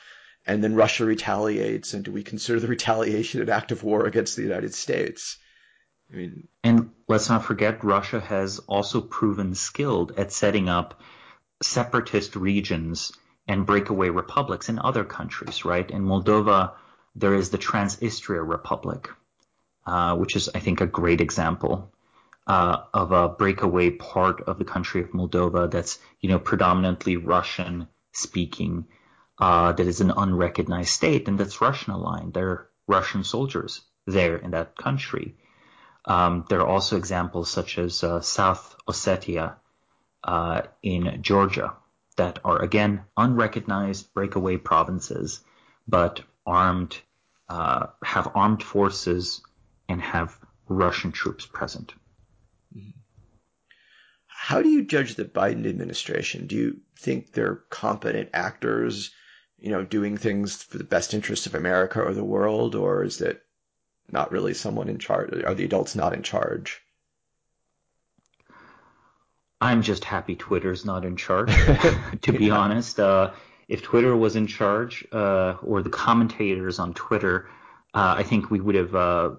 [0.46, 1.94] and then Russia retaliates.
[1.94, 5.38] And do we consider the retaliation an act of war against the United States?
[6.12, 11.00] I mean, and let's not forget, Russia has also proven skilled at setting up
[11.62, 13.12] separatist regions
[13.48, 15.90] and breakaway republics in other countries, right?
[15.90, 16.74] In Moldova
[17.14, 19.08] there is the Transnistria Republic,
[19.86, 21.92] uh, which is, I think, a great example
[22.46, 27.88] uh, of a breakaway part of the country of Moldova that's, you know, predominantly Russian
[28.12, 28.86] speaking,
[29.38, 32.34] uh, that is an unrecognized state and that's Russian aligned.
[32.34, 35.36] There are Russian soldiers there in that country.
[36.04, 39.56] Um, there are also examples such as uh, South Ossetia
[40.22, 41.74] uh, in Georgia
[42.16, 45.40] that are again unrecognized breakaway provinces,
[45.88, 47.00] but armed,
[47.48, 49.42] uh, have armed forces
[49.88, 51.94] and have Russian troops present.
[54.26, 56.46] How do you judge the Biden administration?
[56.46, 59.10] Do you think they're competent actors,
[59.58, 63.20] you know, doing things for the best interest of America or the world, or is
[63.20, 63.42] it
[64.10, 65.32] not really someone in charge?
[65.44, 66.82] Are the adults not in charge?
[69.60, 71.54] I'm just happy Twitter's not in charge,
[72.22, 73.00] to be honest.
[73.00, 73.30] Uh,
[73.68, 77.48] if Twitter was in charge, uh, or the commentators on Twitter,
[77.94, 79.30] uh, I think we would have uh,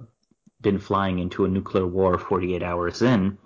[0.62, 3.38] been flying into a nuclear war 48 hours in,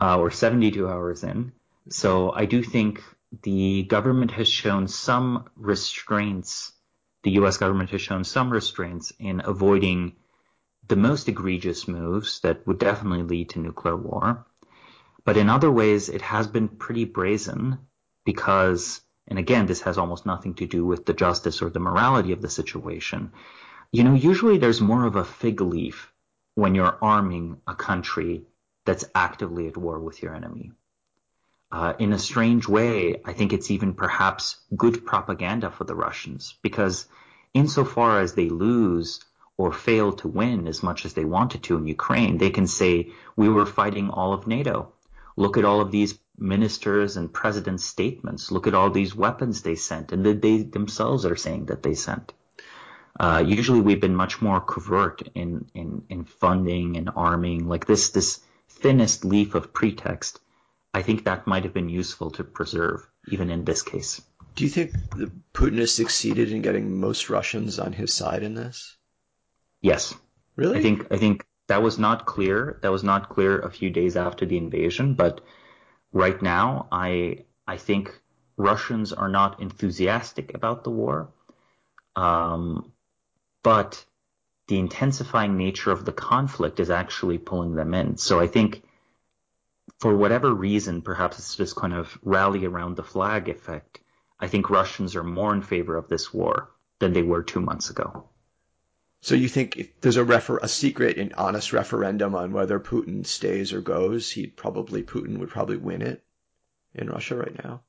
[0.00, 1.52] uh, or 72 hours in.
[1.88, 3.02] So I do think
[3.42, 6.72] the government has shown some restraints.
[7.22, 7.56] The U.S.
[7.58, 10.16] government has shown some restraints in avoiding
[10.88, 14.46] the most egregious moves that would definitely lead to nuclear war.
[15.24, 17.78] But in other ways, it has been pretty brazen
[18.24, 19.00] because
[19.30, 22.42] and again, this has almost nothing to do with the justice or the morality of
[22.42, 23.32] the situation.
[23.92, 26.12] You know, usually there's more of a fig leaf
[26.56, 28.42] when you're arming a country
[28.84, 30.72] that's actively at war with your enemy.
[31.70, 36.56] Uh, in a strange way, I think it's even perhaps good propaganda for the Russians
[36.62, 37.06] because
[37.54, 39.20] insofar as they lose
[39.56, 43.12] or fail to win as much as they wanted to in Ukraine, they can say,
[43.36, 44.92] we were fighting all of NATO.
[45.36, 48.50] Look at all of these ministers and presidents' statements.
[48.50, 51.94] Look at all these weapons they sent and that they themselves are saying that they
[51.94, 52.32] sent.
[53.18, 58.10] Uh, usually we've been much more covert in, in, in funding and arming, like this,
[58.10, 60.40] this thinnest leaf of pretext.
[60.94, 64.22] I think that might have been useful to preserve, even in this case.
[64.54, 64.92] Do you think
[65.54, 68.96] Putin has succeeded in getting most Russians on his side in this?
[69.80, 70.14] Yes.
[70.56, 70.78] Really?
[70.78, 72.78] I think I think that was not clear.
[72.82, 75.40] That was not clear a few days after the invasion, but
[76.12, 78.20] right now I I think
[78.56, 81.32] Russians are not enthusiastic about the war.
[82.16, 82.92] Um,
[83.62, 84.04] but
[84.68, 88.16] the intensifying nature of the conflict is actually pulling them in.
[88.16, 88.82] So I think
[89.98, 94.00] for whatever reason, perhaps it's just kind of rally around the flag effect.
[94.38, 97.90] I think Russians are more in favor of this war than they were two months
[97.90, 98.29] ago.
[99.22, 103.26] So you think if there's a refer a secret and honest referendum on whether Putin
[103.26, 106.24] stays or goes, he'd probably Putin would probably win it
[106.94, 107.82] in Russia right now?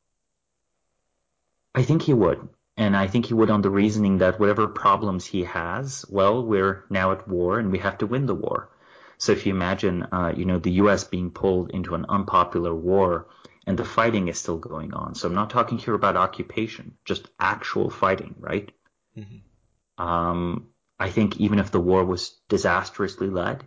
[1.73, 2.49] I think he would.
[2.77, 6.85] And I think he would on the reasoning that whatever problems he has, well, we're
[6.89, 8.69] now at war and we have to win the war.
[9.17, 11.03] So if you imagine, uh, you know, the U.S.
[11.03, 13.27] being pulled into an unpopular war
[13.67, 15.15] and the fighting is still going on.
[15.15, 18.71] So I'm not talking here about occupation, just actual fighting, right?
[19.15, 20.03] Mm-hmm.
[20.03, 20.70] Um,
[21.01, 23.63] I think even if the war was disastrously led,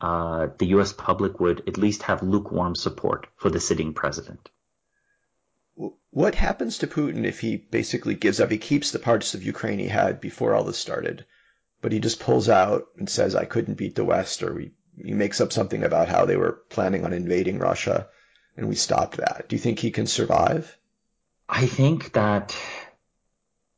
[0.00, 0.94] uh, the U.S.
[0.94, 4.48] public would at least have lukewarm support for the sitting president.
[6.08, 8.50] What happens to Putin if he basically gives up?
[8.50, 11.26] He keeps the parts of Ukraine he had before all this started,
[11.82, 15.12] but he just pulls out and says, I couldn't beat the West, or he, he
[15.12, 18.08] makes up something about how they were planning on invading Russia,
[18.56, 19.44] and we stopped that.
[19.46, 20.74] Do you think he can survive?
[21.46, 22.56] I think that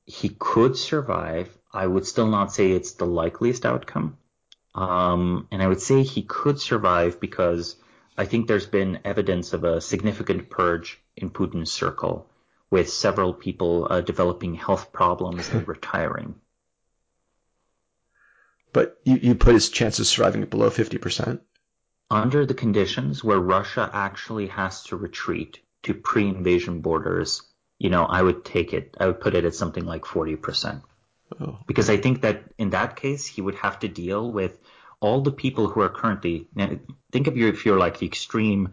[0.05, 1.49] he could survive.
[1.75, 4.17] I would still not say it's the likeliest outcome.
[4.77, 7.77] Um, and I would say he could survive because
[8.17, 12.31] I think there's been evidence of a significant purge in Putin's circle,
[12.71, 16.37] with several people uh, developing health problems and retiring.
[18.73, 21.41] But you, you put his chances of surviving below 50%?
[22.11, 27.43] Under the conditions where Russia actually has to retreat to pre-invasion borders,
[27.79, 30.83] you know, I would take it, I would put it at something like 40%.
[31.41, 31.59] Oh.
[31.67, 34.59] Because I think that in that case, he would have to deal with
[35.01, 36.49] all the people who are currently,
[37.13, 38.73] think of you if you're like the extreme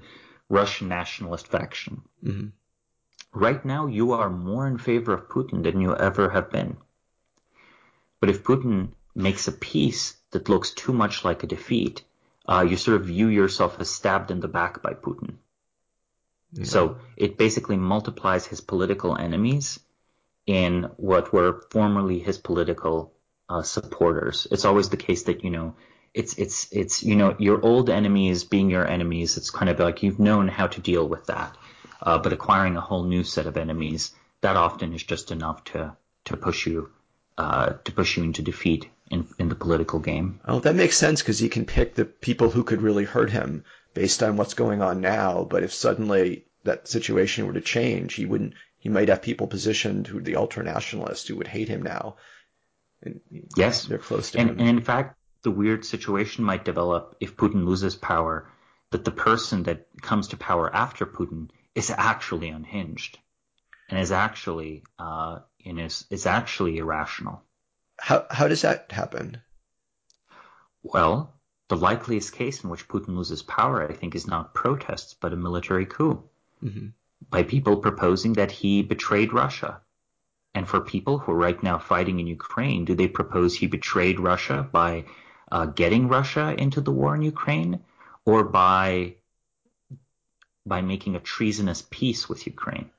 [0.49, 2.01] Russian nationalist faction.
[2.23, 2.47] Mm-hmm.
[3.33, 6.77] Right now, you are more in favor of Putin than you ever have been.
[8.19, 12.03] But if Putin makes a peace that looks too much like a defeat,
[12.45, 15.35] uh, you sort of view yourself as stabbed in the back by Putin.
[16.53, 16.65] Yeah.
[16.65, 19.79] So it basically multiplies his political enemies
[20.45, 23.13] in what were formerly his political
[23.49, 24.47] uh, supporters.
[24.51, 25.75] It's always the case that, you know,
[26.13, 29.37] it's it's it's you know your old enemies being your enemies.
[29.37, 31.57] It's kind of like you've known how to deal with that,
[32.01, 34.11] uh, but acquiring a whole new set of enemies
[34.41, 36.89] that often is just enough to to push you
[37.37, 40.41] uh, to push you into defeat in in the political game.
[40.45, 43.63] Oh, that makes sense because he can pick the people who could really hurt him
[43.93, 45.45] based on what's going on now.
[45.49, 48.53] But if suddenly that situation were to change, he wouldn't.
[48.81, 52.15] He might have people positioned who the ultra nationalists who would hate him now.
[53.03, 53.21] And
[53.55, 54.59] yes, they're close to and, him.
[54.59, 58.49] And in fact, the weird situation might develop if Putin loses power
[58.89, 63.19] that the person that comes to power after Putin is actually unhinged
[63.87, 67.43] and is actually uh, is is actually irrational.
[67.99, 69.43] How how does that happen?
[70.81, 71.35] Well,
[71.67, 75.37] the likeliest case in which Putin loses power, I think, is not protests but a
[75.37, 76.23] military coup
[76.63, 76.87] mm-hmm.
[77.29, 79.81] By people proposing that he betrayed Russia.
[80.53, 84.19] And for people who are right now fighting in Ukraine, do they propose he betrayed
[84.19, 85.05] Russia by
[85.51, 87.81] uh, getting Russia into the war in Ukraine
[88.25, 89.15] or by
[90.65, 92.91] by making a treasonous peace with Ukraine.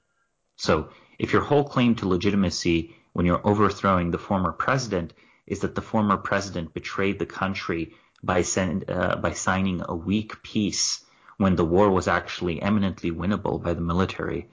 [0.56, 5.12] So if your whole claim to legitimacy when you're overthrowing the former president
[5.46, 10.42] is that the former president betrayed the country by, send, uh, by signing a weak
[10.42, 11.04] peace
[11.38, 14.48] when the war was actually eminently winnable by the military,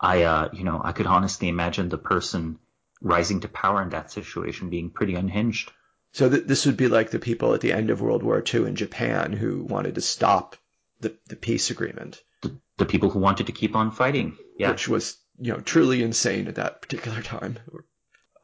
[0.00, 2.58] I, uh, you know, I could honestly imagine the person
[3.00, 5.70] rising to power in that situation being pretty unhinged.
[6.12, 8.66] So th- this would be like the people at the end of World War II
[8.66, 10.56] in Japan who wanted to stop
[11.00, 12.22] the, the peace agreement.
[12.42, 14.36] The, the people who wanted to keep on fighting.
[14.58, 14.70] Yeah.
[14.70, 17.58] Which was, you know, truly insane at that particular time.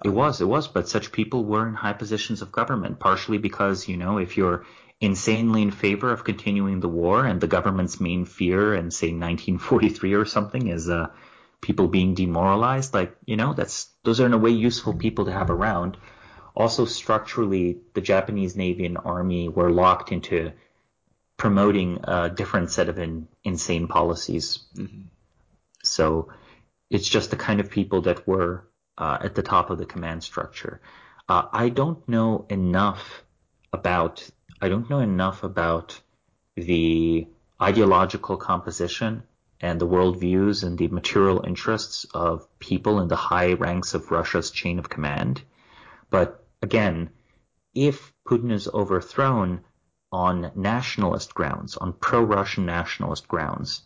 [0.05, 3.89] It was, it was, but such people were in high positions of government, partially because,
[3.89, 4.65] you know, if you're
[5.01, 10.15] insanely in favor of continuing the war and the government's main fear in, say, 1943
[10.15, 11.09] or something is uh,
[11.61, 15.33] people being demoralized, like, you know, that's those are in a way useful people to
[15.33, 15.97] have around.
[16.55, 20.53] Also, structurally, the Japanese Navy and Army were locked into
[21.37, 24.67] promoting a different set of in, insane policies.
[24.75, 25.03] Mm-hmm.
[25.85, 26.31] So
[26.91, 30.25] it's just the kind of people that were uh, at the top of the command
[30.25, 30.81] structure.
[31.29, 33.23] Uh, I don't know enough
[33.73, 34.29] about
[34.61, 36.01] I don't know enough about
[36.57, 37.29] the
[37.63, 39.23] ideological composition
[39.61, 44.51] and the worldviews and the material interests of people in the high ranks of Russia's
[44.51, 45.43] chain of command.
[46.11, 47.11] But again,
[47.75, 49.61] if Putin is overthrown
[50.11, 53.83] on nationalist grounds, on pro-Russian nationalist grounds,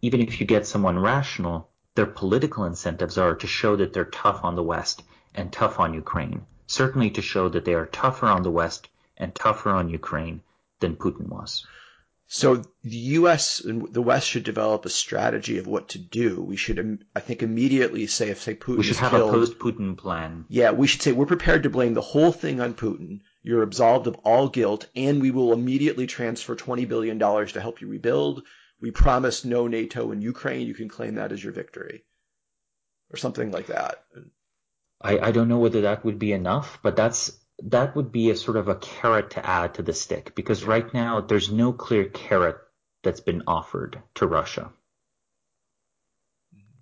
[0.00, 4.44] even if you get someone rational, their political incentives are to show that they're tough
[4.44, 5.02] on the West
[5.34, 6.46] and tough on Ukraine.
[6.66, 10.42] Certainly to show that they are tougher on the West and tougher on Ukraine
[10.80, 11.66] than Putin was.
[12.26, 13.60] So the U.S.
[13.60, 16.40] and the West should develop a strategy of what to do.
[16.40, 19.32] We should, um, I think, immediately say if say Putin we should have killed, a
[19.32, 20.46] post-Putin plan.
[20.48, 23.20] Yeah, we should say we're prepared to blame the whole thing on Putin.
[23.42, 27.82] You're absolved of all guilt, and we will immediately transfer twenty billion dollars to help
[27.82, 28.42] you rebuild.
[28.80, 30.66] We promise no NATO in Ukraine.
[30.66, 32.04] You can claim that as your victory,
[33.12, 34.02] or something like that.
[35.00, 38.36] I, I don't know whether that would be enough, but that's that would be a
[38.36, 42.04] sort of a carrot to add to the stick because right now there's no clear
[42.04, 42.56] carrot
[43.02, 44.72] that's been offered to Russia.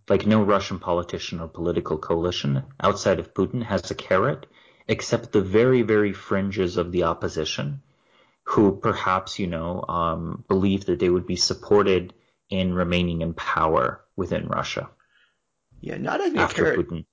[0.09, 4.47] Like no Russian politician or political coalition outside of Putin has a carrot
[4.89, 7.83] except the very, very fringes of the opposition
[8.45, 12.13] who perhaps, you know, um, believe that they would be supported
[12.51, 14.91] in remaining in power within Russia.
[15.81, 16.79] Yeah, not having a carrot.
[16.79, 17.05] Putin.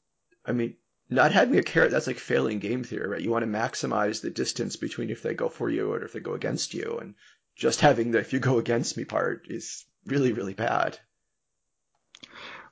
[0.45, 0.75] I mean,
[1.09, 3.21] not having a carrot, that's like failing game theory, right?
[3.21, 6.19] You want to maximize the distance between if they go for you or if they
[6.19, 6.99] go against you.
[7.01, 7.15] And
[7.55, 10.99] just having the if you go against me part is really, really bad.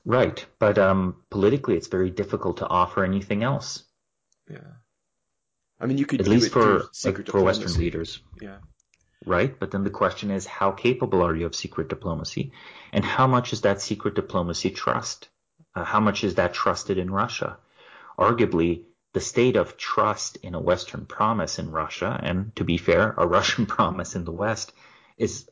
[0.06, 0.46] Right.
[0.60, 3.84] But um, politically, it's very difficult to offer anything else.
[4.50, 4.60] Yeah.
[5.80, 8.22] I mean, you could at least for like, for Western leaders.
[8.42, 8.58] Yeah.
[9.26, 9.60] Right.
[9.60, 12.52] But then the question is, how capable are you of secret diplomacy,
[12.94, 15.28] and how much is that secret diplomacy trust?
[15.76, 17.58] Uh, how much is that trusted in Russia?
[18.18, 23.14] Arguably the state of trust in a Western promise in Russia, and to be fair,
[23.18, 24.74] a Russian promise in the West,
[25.18, 25.50] is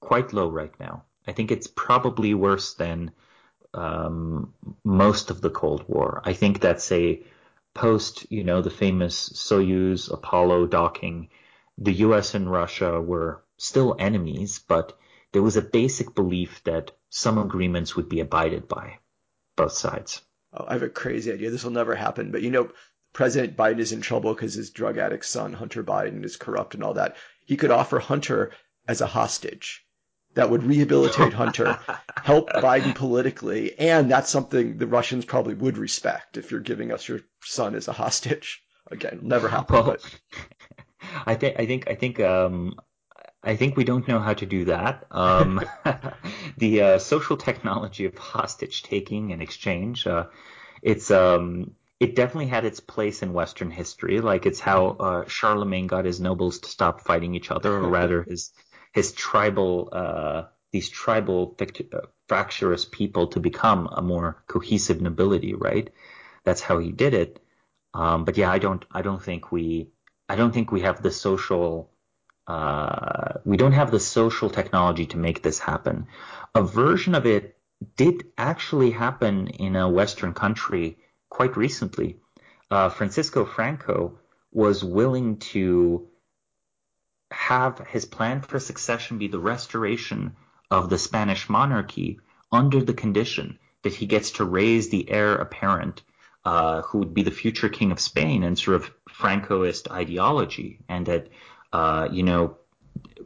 [0.00, 1.04] quite low right now.
[1.26, 3.10] I think it's probably worse than
[3.74, 6.22] um, most of the Cold War.
[6.24, 7.22] I think that's a
[7.74, 11.28] post, you know, the famous Soyuz Apollo docking.
[11.76, 12.34] The U.S.
[12.34, 14.98] and Russia were still enemies, but
[15.32, 18.98] there was a basic belief that some agreements would be abided by
[19.56, 20.22] both sides
[20.52, 21.50] I have a crazy idea.
[21.50, 22.70] This will never happen, but you know,
[23.12, 26.82] President Biden is in trouble because his drug addict son, Hunter Biden, is corrupt and
[26.82, 27.16] all that.
[27.46, 28.52] He could offer Hunter
[28.86, 29.84] as a hostage
[30.34, 31.78] that would rehabilitate Hunter,
[32.22, 37.08] help Biden politically, and that's something the Russians probably would respect if you're giving us
[37.08, 38.62] your son as a hostage.
[38.90, 39.74] Again, never happen.
[39.74, 40.04] Well, but.
[41.26, 42.74] I think I think I think um,
[43.42, 45.06] I think we don't know how to do that.
[45.10, 45.60] Um,
[46.58, 50.26] the uh, social technology of hostage taking and exchange, uh,
[50.82, 54.20] it's um, it definitely had its place in Western history.
[54.20, 58.24] Like it's how uh, Charlemagne got his nobles to stop fighting each other, or rather
[58.24, 58.52] his
[58.92, 65.54] his tribal uh, these tribal uh, fractious people to become a more cohesive nobility.
[65.54, 65.90] Right,
[66.44, 67.40] that's how he did it.
[67.94, 69.90] Um, but yeah, I don't I don't think we
[70.28, 71.92] I don't think we have the social
[72.48, 76.06] uh, we don't have the social technology to make this happen.
[76.54, 77.58] A version of it
[77.96, 80.96] did actually happen in a Western country
[81.28, 82.16] quite recently.
[82.70, 84.18] Uh, Francisco Franco
[84.50, 86.08] was willing to
[87.30, 90.34] have his plan for succession be the restoration
[90.70, 92.18] of the Spanish monarchy
[92.50, 96.02] under the condition that he gets to raise the heir apparent
[96.44, 101.04] uh, who would be the future king of Spain and sort of Francoist ideology, and
[101.06, 101.28] that
[101.72, 102.56] uh, you know,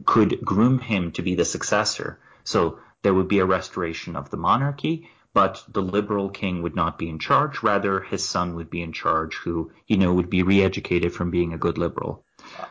[0.05, 2.19] could groom him to be the successor.
[2.43, 6.97] So there would be a restoration of the monarchy, but the liberal king would not
[6.97, 7.63] be in charge.
[7.63, 11.53] Rather, his son would be in charge, who you know would be re-educated from being
[11.53, 12.23] a good liberal.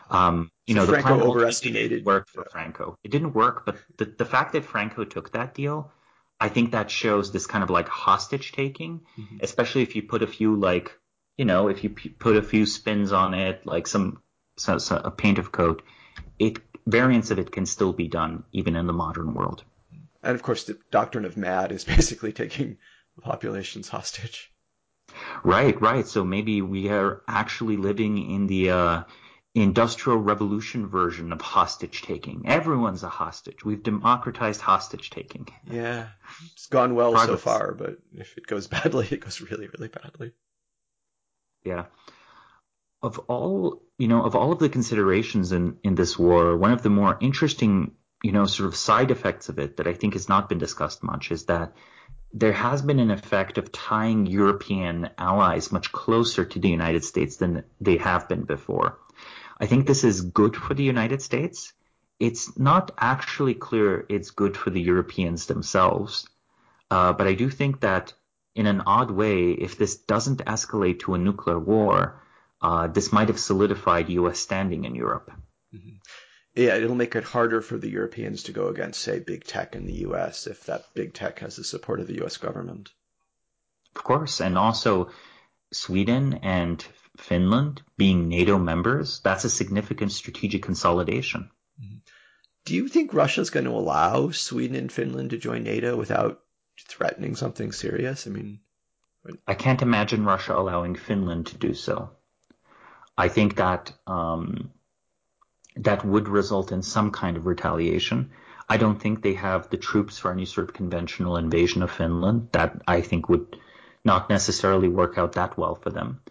[0.09, 2.97] Um, you so know, Franco the plan overestimated worked for Franco.
[3.03, 5.91] It didn't work, but the the fact that Franco took that deal,
[6.39, 9.37] I think that shows this kind of like hostage taking, mm-hmm.
[9.41, 10.97] especially if you put a few like,
[11.37, 14.22] you know, if you p- put a few spins on it, like some
[14.57, 15.83] so, so a paint of coat,
[16.39, 19.63] it variants of it can still be done even in the modern world.
[20.21, 22.77] And of course, the doctrine of mad is basically taking
[23.15, 24.51] the populations hostage.
[25.43, 26.07] Right, right.
[26.07, 29.03] So maybe we are actually living in the uh,
[29.53, 32.47] industrial revolution version of hostage taking.
[32.47, 33.63] Everyone's a hostage.
[33.63, 35.47] We've democratized hostage taking.
[35.69, 36.07] Yeah,
[36.53, 37.41] it's gone well Progress.
[37.41, 40.31] so far, but if it goes badly, it goes really, really badly.
[41.63, 41.85] Yeah
[43.03, 46.81] of all you know of all of the considerations in in this war, one of
[46.81, 47.91] the more interesting
[48.23, 51.03] you know sort of side effects of it that I think has not been discussed
[51.03, 51.75] much is that
[52.33, 57.35] there has been an effect of tying European allies much closer to the United States
[57.35, 58.97] than they have been before.
[59.59, 61.73] I think this is good for the United States.
[62.19, 66.27] It's not actually clear it's good for the Europeans themselves.
[66.89, 68.13] Uh, but I do think that
[68.55, 72.23] in an odd way, if this doesn't escalate to a nuclear war,
[72.63, 74.39] uh, this might have solidified U.S.
[74.39, 75.29] standing in Europe.
[75.75, 75.97] Mm-hmm.
[76.55, 79.85] Yeah, it'll make it harder for the Europeans to go against, say, big tech in
[79.85, 80.47] the U.S.
[80.47, 82.37] if that big tech has the support of the U.S.
[82.37, 82.89] government.
[83.95, 85.11] Of course, and also
[85.73, 86.81] Sweden and
[87.17, 91.49] Finland being NATO members, that's a significant strategic consolidation.
[91.81, 91.97] Mm-hmm.
[92.65, 96.39] Do you think Russia's going to allow Sweden and Finland to join NATO without
[96.87, 98.25] threatening something serious?
[98.25, 98.61] I mean,
[99.45, 102.11] I can't imagine Russia allowing Finland to do so.
[103.17, 104.71] I think that um,
[105.75, 108.31] that would result in some kind of retaliation.
[108.69, 112.49] I don't think they have the troops for any sort of conventional invasion of Finland.
[112.53, 113.57] That I think would
[114.03, 116.21] not necessarily work out that well for them.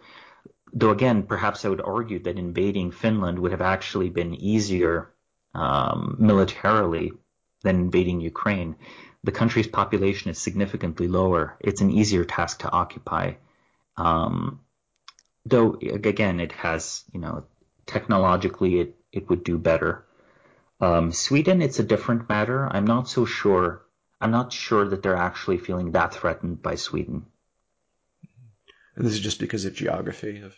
[0.73, 5.13] Though again, perhaps I would argue that invading Finland would have actually been easier
[5.53, 7.11] um, militarily
[7.61, 8.75] than invading Ukraine.
[9.23, 11.55] The country's population is significantly lower.
[11.59, 13.33] It's an easier task to occupy.
[13.95, 14.59] Um,
[15.45, 17.45] though again, it has, you know,
[17.85, 20.05] technologically it, it would do better.
[20.79, 22.67] Um, Sweden, it's a different matter.
[22.69, 23.85] I'm not so sure.
[24.19, 27.25] I'm not sure that they're actually feeling that threatened by Sweden.
[28.95, 30.55] And this is just because of geography of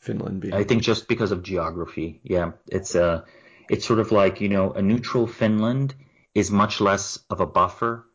[0.00, 0.54] Finland being.
[0.54, 2.20] I think just because of geography.
[2.22, 3.24] Yeah, it's a, uh,
[3.68, 5.94] it's sort of like you know a neutral Finland
[6.34, 8.06] is much less of a buffer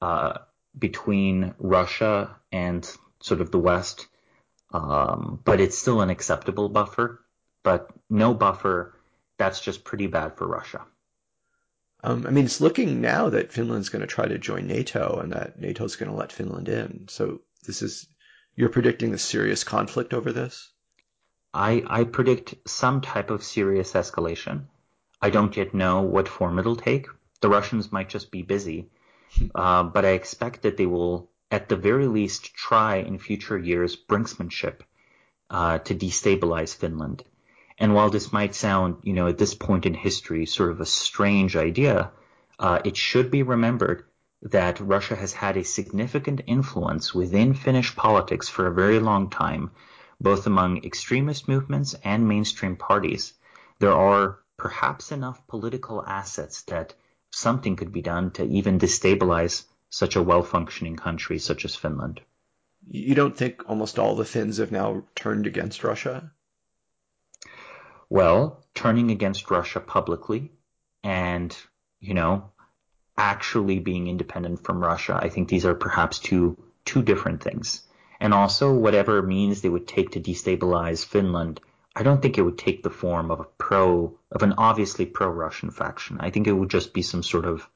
[0.00, 0.38] uh,
[0.76, 2.90] between Russia and
[3.20, 4.08] sort of the West,
[4.72, 7.20] um, but it's still an acceptable buffer.
[7.62, 8.94] But no buffer,
[9.36, 10.84] that's just pretty bad for Russia.
[12.02, 15.32] Um, I mean, it's looking now that Finland's going to try to join NATO and
[15.32, 17.08] that NATO's going to let Finland in.
[17.08, 18.06] So this is
[18.54, 20.70] you're predicting a serious conflict over this.
[21.52, 24.66] I I predict some type of serious escalation.
[25.20, 27.06] I don't yet know what form it'll take.
[27.40, 28.90] The Russians might just be busy,
[29.54, 33.96] uh, but I expect that they will, at the very least, try in future years
[33.96, 34.80] brinksmanship
[35.50, 37.24] uh, to destabilize Finland.
[37.78, 40.86] And while this might sound, you know, at this point in history, sort of a
[40.86, 42.10] strange idea,
[42.58, 44.04] uh, it should be remembered
[44.42, 49.70] that Russia has had a significant influence within Finnish politics for a very long time,
[50.20, 53.32] both among extremist movements and mainstream parties.
[53.78, 56.94] There are perhaps enough political assets that
[57.30, 62.20] something could be done to even destabilize such a well-functioning country such as Finland.
[62.90, 66.30] You don't think almost all the Finns have now turned against Russia?
[68.08, 70.52] Well, turning against Russia publicly
[71.02, 71.56] and,
[72.00, 72.50] you know,
[73.16, 77.82] actually being independent from Russia, I think these are perhaps two two different things.
[78.20, 81.60] And also whatever means they would take to destabilize Finland
[81.98, 85.72] I don't think it would take the form of a pro of an obviously pro-Russian
[85.72, 86.18] faction.
[86.20, 87.68] I think it would just be some sort of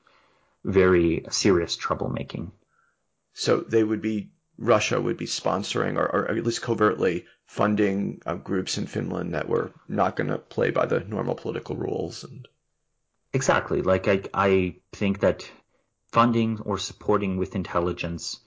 [0.64, 2.50] very serious troublemaking.
[3.34, 8.34] So they would be Russia would be sponsoring or, or at least covertly funding uh,
[8.34, 12.46] groups in Finland that were not going to play by the normal political rules and
[13.32, 15.50] exactly like I I think that
[16.12, 18.38] funding or supporting with intelligence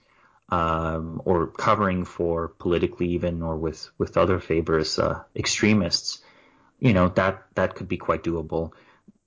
[0.48, 6.22] um, or covering for politically even or with with other favors uh, extremists,
[6.78, 8.72] you know that that could be quite doable.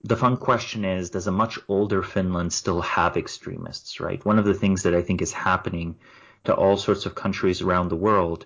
[0.03, 3.99] The fun question is, does a much older Finland still have extremists?
[3.99, 4.23] Right.
[4.25, 5.97] One of the things that I think is happening
[6.45, 8.45] to all sorts of countries around the world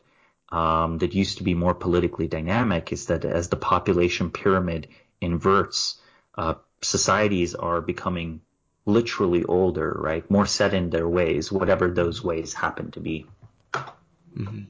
[0.51, 4.87] um, that used to be more politically dynamic is that as the population pyramid
[5.21, 5.99] inverts,
[6.35, 8.41] uh, societies are becoming
[8.85, 10.29] literally older, right?
[10.29, 13.25] More set in their ways, whatever those ways happen to be.
[13.73, 14.61] Mm-hmm.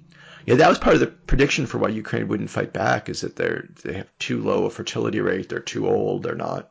[0.45, 3.09] Yeah, that was part of the prediction for why Ukraine wouldn't fight back.
[3.09, 6.69] Is that they're they have too low a fertility rate, they're too old, they're not.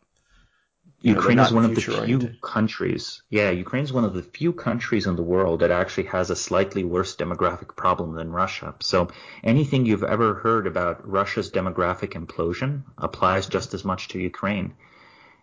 [1.04, 3.22] Ukraine is one of the few countries.
[3.28, 6.36] Yeah, Ukraine is one of the few countries in the world that actually has a
[6.36, 8.76] slightly worse demographic problem than Russia.
[8.80, 9.08] So
[9.42, 14.74] anything you've ever heard about Russia's demographic implosion applies just as much to Ukraine.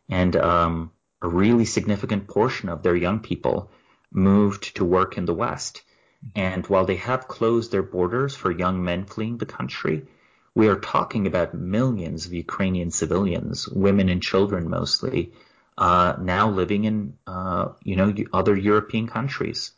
[0.07, 0.91] And um,
[1.21, 3.69] a really significant portion of their young people
[4.11, 5.81] moved to work in the West.
[6.35, 10.05] And while they have closed their borders for young men fleeing the country,
[10.55, 15.33] we are talking about millions of Ukrainian civilians, women and children mostly,
[15.79, 19.71] uh, now living in, uh, you know, other European countries.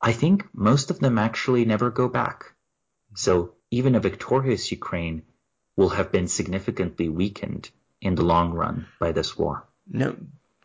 [0.00, 2.54] I think most of them actually never go back.
[3.14, 5.22] So even a victorious Ukraine
[5.76, 7.70] will have been significantly weakened
[8.00, 9.68] in the long run by this war.
[9.86, 10.14] Now,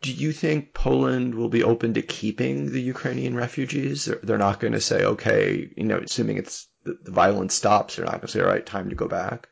[0.01, 4.09] do you think Poland will be open to keeping the Ukrainian refugees?
[4.23, 8.13] They're not going to say, okay, you know, assuming it's the, violence stops, they're not
[8.13, 9.49] going to say, all right, time to go back.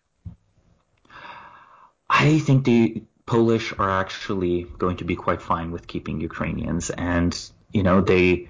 [2.10, 7.32] I think the Polish are actually going to be quite fine with keeping Ukrainians, and
[7.72, 8.50] you know they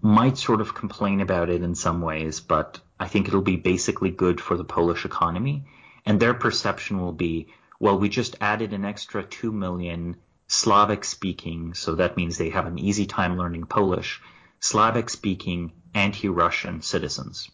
[0.00, 4.10] might sort of complain about it in some ways, but I think it'll be basically
[4.10, 5.64] good for the Polish economy,
[6.04, 7.48] and their perception will be,
[7.80, 10.14] well, we just added an extra two million
[10.46, 14.22] Slavic speaking, so that means they have an easy time learning Polish,
[14.60, 17.50] Slavic speaking anti-Russian citizens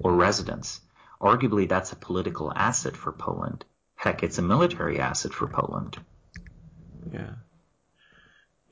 [0.00, 0.80] or residents.
[1.20, 3.64] Arguably, that's a political asset for Poland.
[4.00, 5.98] Heck, it's a military asset for Poland.
[7.12, 7.34] Yeah.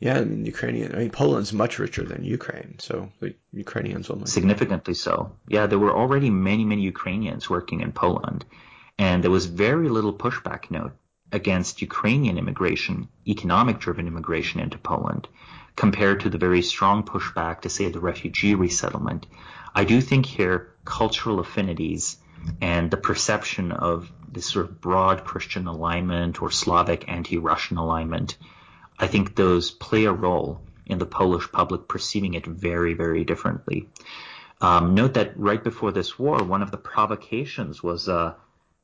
[0.00, 0.94] Yeah, I mean, Ukrainian.
[0.94, 5.32] I mean, Poland's much richer than Ukraine, so the Ukrainians will significantly so.
[5.46, 8.46] Yeah, there were already many, many Ukrainians working in Poland,
[8.98, 10.94] and there was very little pushback note
[11.30, 15.28] against Ukrainian immigration, economic-driven immigration into Poland,
[15.76, 19.26] compared to the very strong pushback to say the refugee resettlement.
[19.74, 22.16] I do think here cultural affinities
[22.62, 28.36] and the perception of this sort of broad Christian alignment or Slavic anti-Russian alignment,
[28.98, 33.88] I think those play a role in the Polish public perceiving it very, very differently.
[34.60, 38.34] Um, note that right before this war, one of the provocations was uh,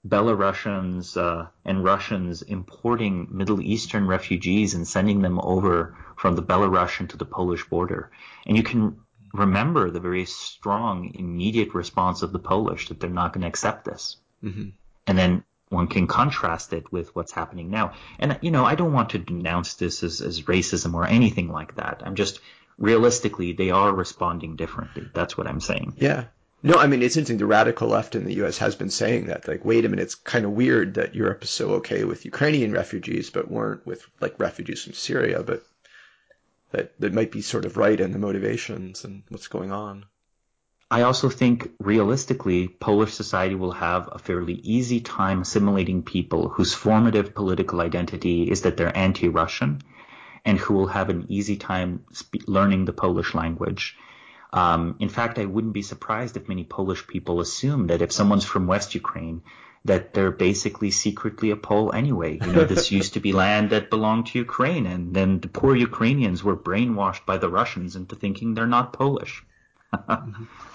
[0.07, 7.09] Belarusians uh, and Russians importing Middle Eastern refugees and sending them over from the Belarusian
[7.09, 8.11] to the Polish border.
[8.47, 9.01] And you can
[9.33, 13.85] remember the very strong immediate response of the Polish that they're not going to accept
[13.85, 14.17] this.
[14.45, 14.69] Mm-hmm.
[15.07, 17.93] And then one can contrast it with what's happening now.
[18.19, 21.77] And, you know, I don't want to denounce this as, as racism or anything like
[21.77, 22.03] that.
[22.05, 22.41] I'm just
[22.79, 25.09] realistically, they are responding differently.
[25.15, 25.95] That's what I'm saying.
[25.99, 26.25] Yeah.
[26.63, 27.37] No, I mean, it's interesting.
[27.37, 28.57] The radical left in the U.S.
[28.59, 29.47] has been saying that.
[29.47, 32.73] Like, wait a minute, it's kind of weird that Europe is so okay with Ukrainian
[32.73, 35.43] refugees, but weren't with, like, refugees from Syria.
[35.43, 35.63] But
[36.71, 40.07] that, that might be sort of right in the motivations and what's going on.
[40.91, 46.75] I also think realistically, Polish society will have a fairly easy time assimilating people whose
[46.75, 49.81] formative political identity is that they're anti-Russian
[50.45, 53.97] and who will have an easy time spe- learning the Polish language.
[54.53, 58.45] Um, in fact, I wouldn't be surprised if many Polish people assume that if someone's
[58.45, 59.43] from West Ukraine,
[59.87, 62.39] that they're basically secretly a Pole anyway.
[62.41, 65.75] You know, this used to be land that belonged to Ukraine, and then the poor
[65.75, 69.45] Ukrainians were brainwashed by the Russians into thinking they're not Polish.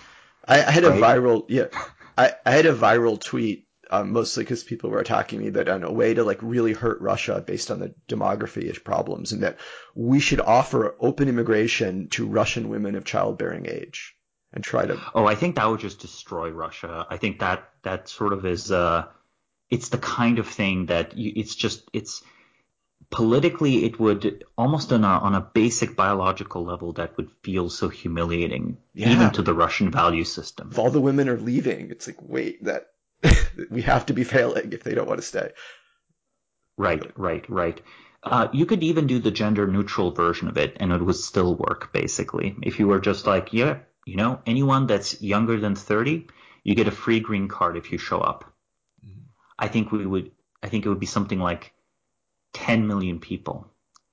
[0.50, 1.68] I, I, had a viral, yeah,
[2.18, 5.84] I, I had a viral tweet, um, mostly because people were attacking me, that on
[5.84, 9.60] a way to like really hurt Russia based on the demography problems, and that
[9.95, 14.16] we should offer open immigration to Russian women of childbearing age
[14.52, 15.00] and try to.
[15.14, 17.06] Oh, I think that would just destroy Russia.
[17.10, 18.72] I think that that sort of is.
[18.72, 19.06] Uh,
[19.70, 22.24] it's the kind of thing that you, it's just it's
[23.12, 27.89] politically it would almost on a on a basic biological level that would feel so
[27.89, 29.10] humiliating yeah.
[29.12, 30.70] even to the Russian value system.
[30.72, 32.88] If all the women are leaving, it's like wait that
[33.70, 35.52] we have to be failing if they don't want to stay.
[36.78, 37.82] Right, right, right.
[38.22, 41.56] Uh, you could even do the gender neutral version of it and it would still
[41.56, 42.56] work basically.
[42.62, 46.28] If you were just like, yeah, you know, anyone that's younger than 30,
[46.64, 48.54] you get a free green card if you show up.
[49.06, 49.22] Mm-hmm.
[49.58, 50.32] I think we would,
[50.62, 51.74] I think it would be something like
[52.54, 53.68] 10 million people.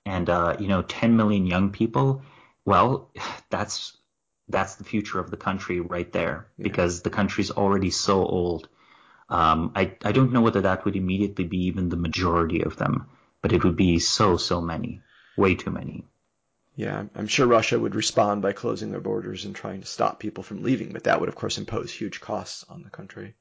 [0.05, 2.23] And, uh, you know, 10 million young people,
[2.65, 3.11] well,
[3.51, 3.97] that's,
[4.49, 6.65] that's the future of the country right there yeah.
[6.65, 8.69] because the country's already so old.
[9.29, 13.09] Um, I, I don't know whether that would immediately be even the majority of them,
[13.43, 15.01] but it would be so, so many,
[15.37, 16.05] way too many.
[16.77, 20.45] Yeah, I'm sure Russia would respond by closing their borders and trying to stop people
[20.45, 23.35] from leaving, but that would, of course, impose huge costs on the country.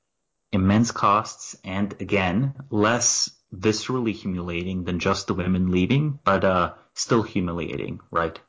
[0.54, 3.30] Immense costs, and again, less
[3.60, 8.39] viscerally humiliating than just the women leaving, but uh, still humiliating, right?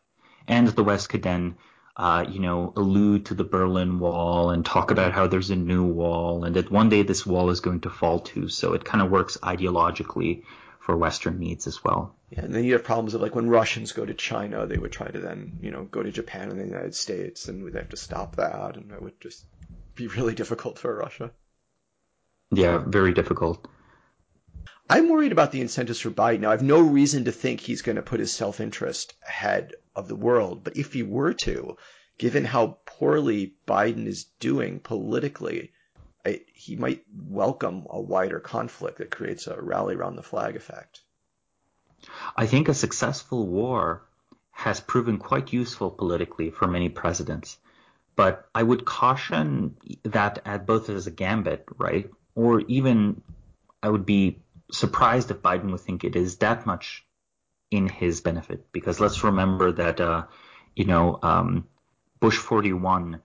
[0.49, 1.57] And the West could then,
[1.97, 5.85] uh, you know, allude to the Berlin Wall and talk about how there's a new
[5.85, 8.49] wall and that one day this wall is going to fall too.
[8.49, 10.45] So it kind of works ideologically
[10.81, 12.15] for Western needs as well.
[12.31, 14.93] Yeah, and then you have problems of like when Russians go to China, they would
[14.93, 17.89] try to then, you know, go to Japan and the United States, and they have
[17.91, 19.45] to stop that, and it would just
[19.97, 21.33] be really difficult for Russia.
[22.53, 23.67] Yeah, very difficult.
[24.89, 26.41] I'm worried about the incentives for Biden.
[26.41, 29.75] Now, I have no reason to think he's going to put his self interest ahead
[29.95, 31.77] of the world, but if he were to,
[32.19, 35.73] given how poorly Biden is doing politically,
[36.25, 41.01] I, he might welcome a wider conflict that creates a rally around the flag effect.
[42.37, 44.03] I think a successful war
[44.53, 47.59] has proven quite useful politically for many presidents.
[48.15, 52.11] But I would caution that at both as a gambit, right?
[52.35, 53.21] Or even
[53.83, 57.05] I would be surprised if Biden would think it is that much
[57.71, 58.73] in his benefit.
[58.73, 60.27] Because let's remember that, uh,
[60.75, 61.67] you know, um,
[62.21, 63.21] Bush 41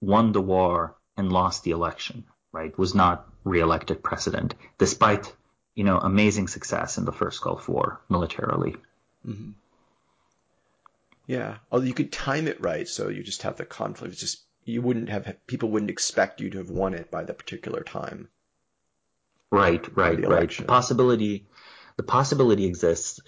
[0.00, 2.76] won the war and lost the election, right?
[2.78, 5.34] Was not reelected president, despite,
[5.74, 8.76] you know, amazing success in the first Gulf War militarily.
[9.26, 9.50] Mm-hmm.
[11.26, 11.58] Yeah.
[11.70, 14.12] Although you could time it right, so you just have the conflict.
[14.12, 17.34] It's just you wouldn't have people wouldn't expect you to have won it by the
[17.34, 18.28] particular time.
[19.50, 20.50] Right, right, right.
[20.50, 21.46] The possibility,
[21.96, 23.20] the possibility exists.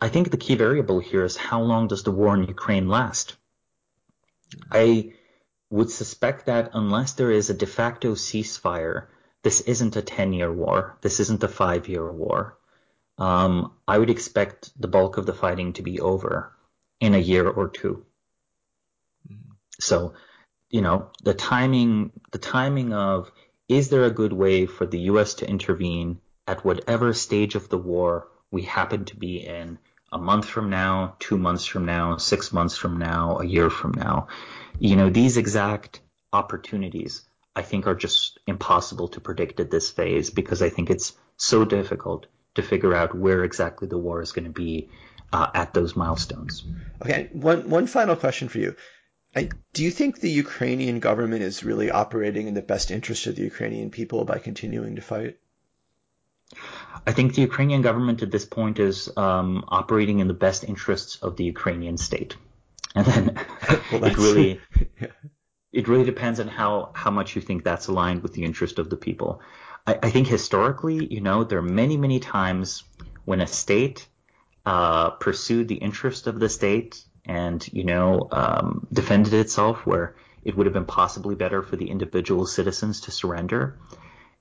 [0.00, 3.36] I think the key variable here is how long does the war in Ukraine last?
[4.70, 5.12] I
[5.70, 9.06] would suspect that unless there is a de facto ceasefire,
[9.42, 10.98] this isn't a 10 year war.
[11.00, 12.58] This isn't a five year war.
[13.18, 16.52] Um, I would expect the bulk of the fighting to be over
[17.00, 18.04] in a year or 2
[19.28, 19.52] mm-hmm.
[19.80, 20.14] So,
[20.70, 23.30] you know, the timing, the timing of
[23.76, 25.34] is there a good way for the U.S.
[25.34, 29.78] to intervene at whatever stage of the war we happen to be in
[30.12, 33.92] a month from now, two months from now, six months from now, a year from
[33.92, 34.28] now?
[34.78, 36.00] You know, these exact
[36.32, 41.12] opportunities I think are just impossible to predict at this phase because I think it's
[41.36, 44.88] so difficult to figure out where exactly the war is going to be
[45.32, 46.64] uh, at those milestones.
[47.02, 48.76] Okay, one one final question for you.
[49.34, 53.36] I, do you think the Ukrainian government is really operating in the best interest of
[53.36, 55.38] the Ukrainian people by continuing to fight?
[57.06, 61.16] I think the Ukrainian government at this point is um, operating in the best interests
[61.16, 62.36] of the Ukrainian state,
[62.94, 63.40] and then
[63.92, 64.60] well, it really
[65.00, 65.08] yeah.
[65.72, 68.90] it really depends on how how much you think that's aligned with the interest of
[68.90, 69.40] the people.
[69.86, 72.84] I, I think historically, you know, there are many many times
[73.24, 74.06] when a state
[74.66, 80.56] uh, pursued the interest of the state and you know um, defended itself where it
[80.56, 83.78] would have been possibly better for the individual citizens to surrender.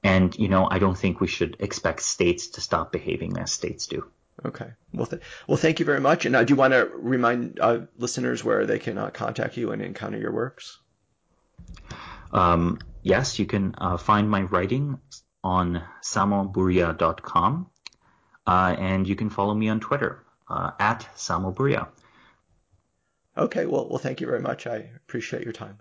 [0.04, 3.88] And you know, I don't think we should expect states to stop behaving as states
[3.88, 4.10] do.
[4.44, 4.72] Okay.
[4.94, 6.26] Well, th- well, thank you very much.
[6.26, 9.72] And uh, do you want to remind uh, listeners where they can uh, contact you
[9.72, 10.80] and encounter your works?
[12.32, 15.00] Um, yes, you can uh, find my writing
[15.44, 17.68] on samoburja.com,
[18.48, 21.90] uh, and you can follow me on Twitter uh, at samoburja.
[23.38, 24.68] Okay, well, well, thank you very much.
[24.68, 25.80] I appreciate your time.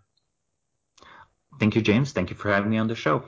[1.58, 2.12] Thank you, James.
[2.12, 3.24] Thank you for having me on the show.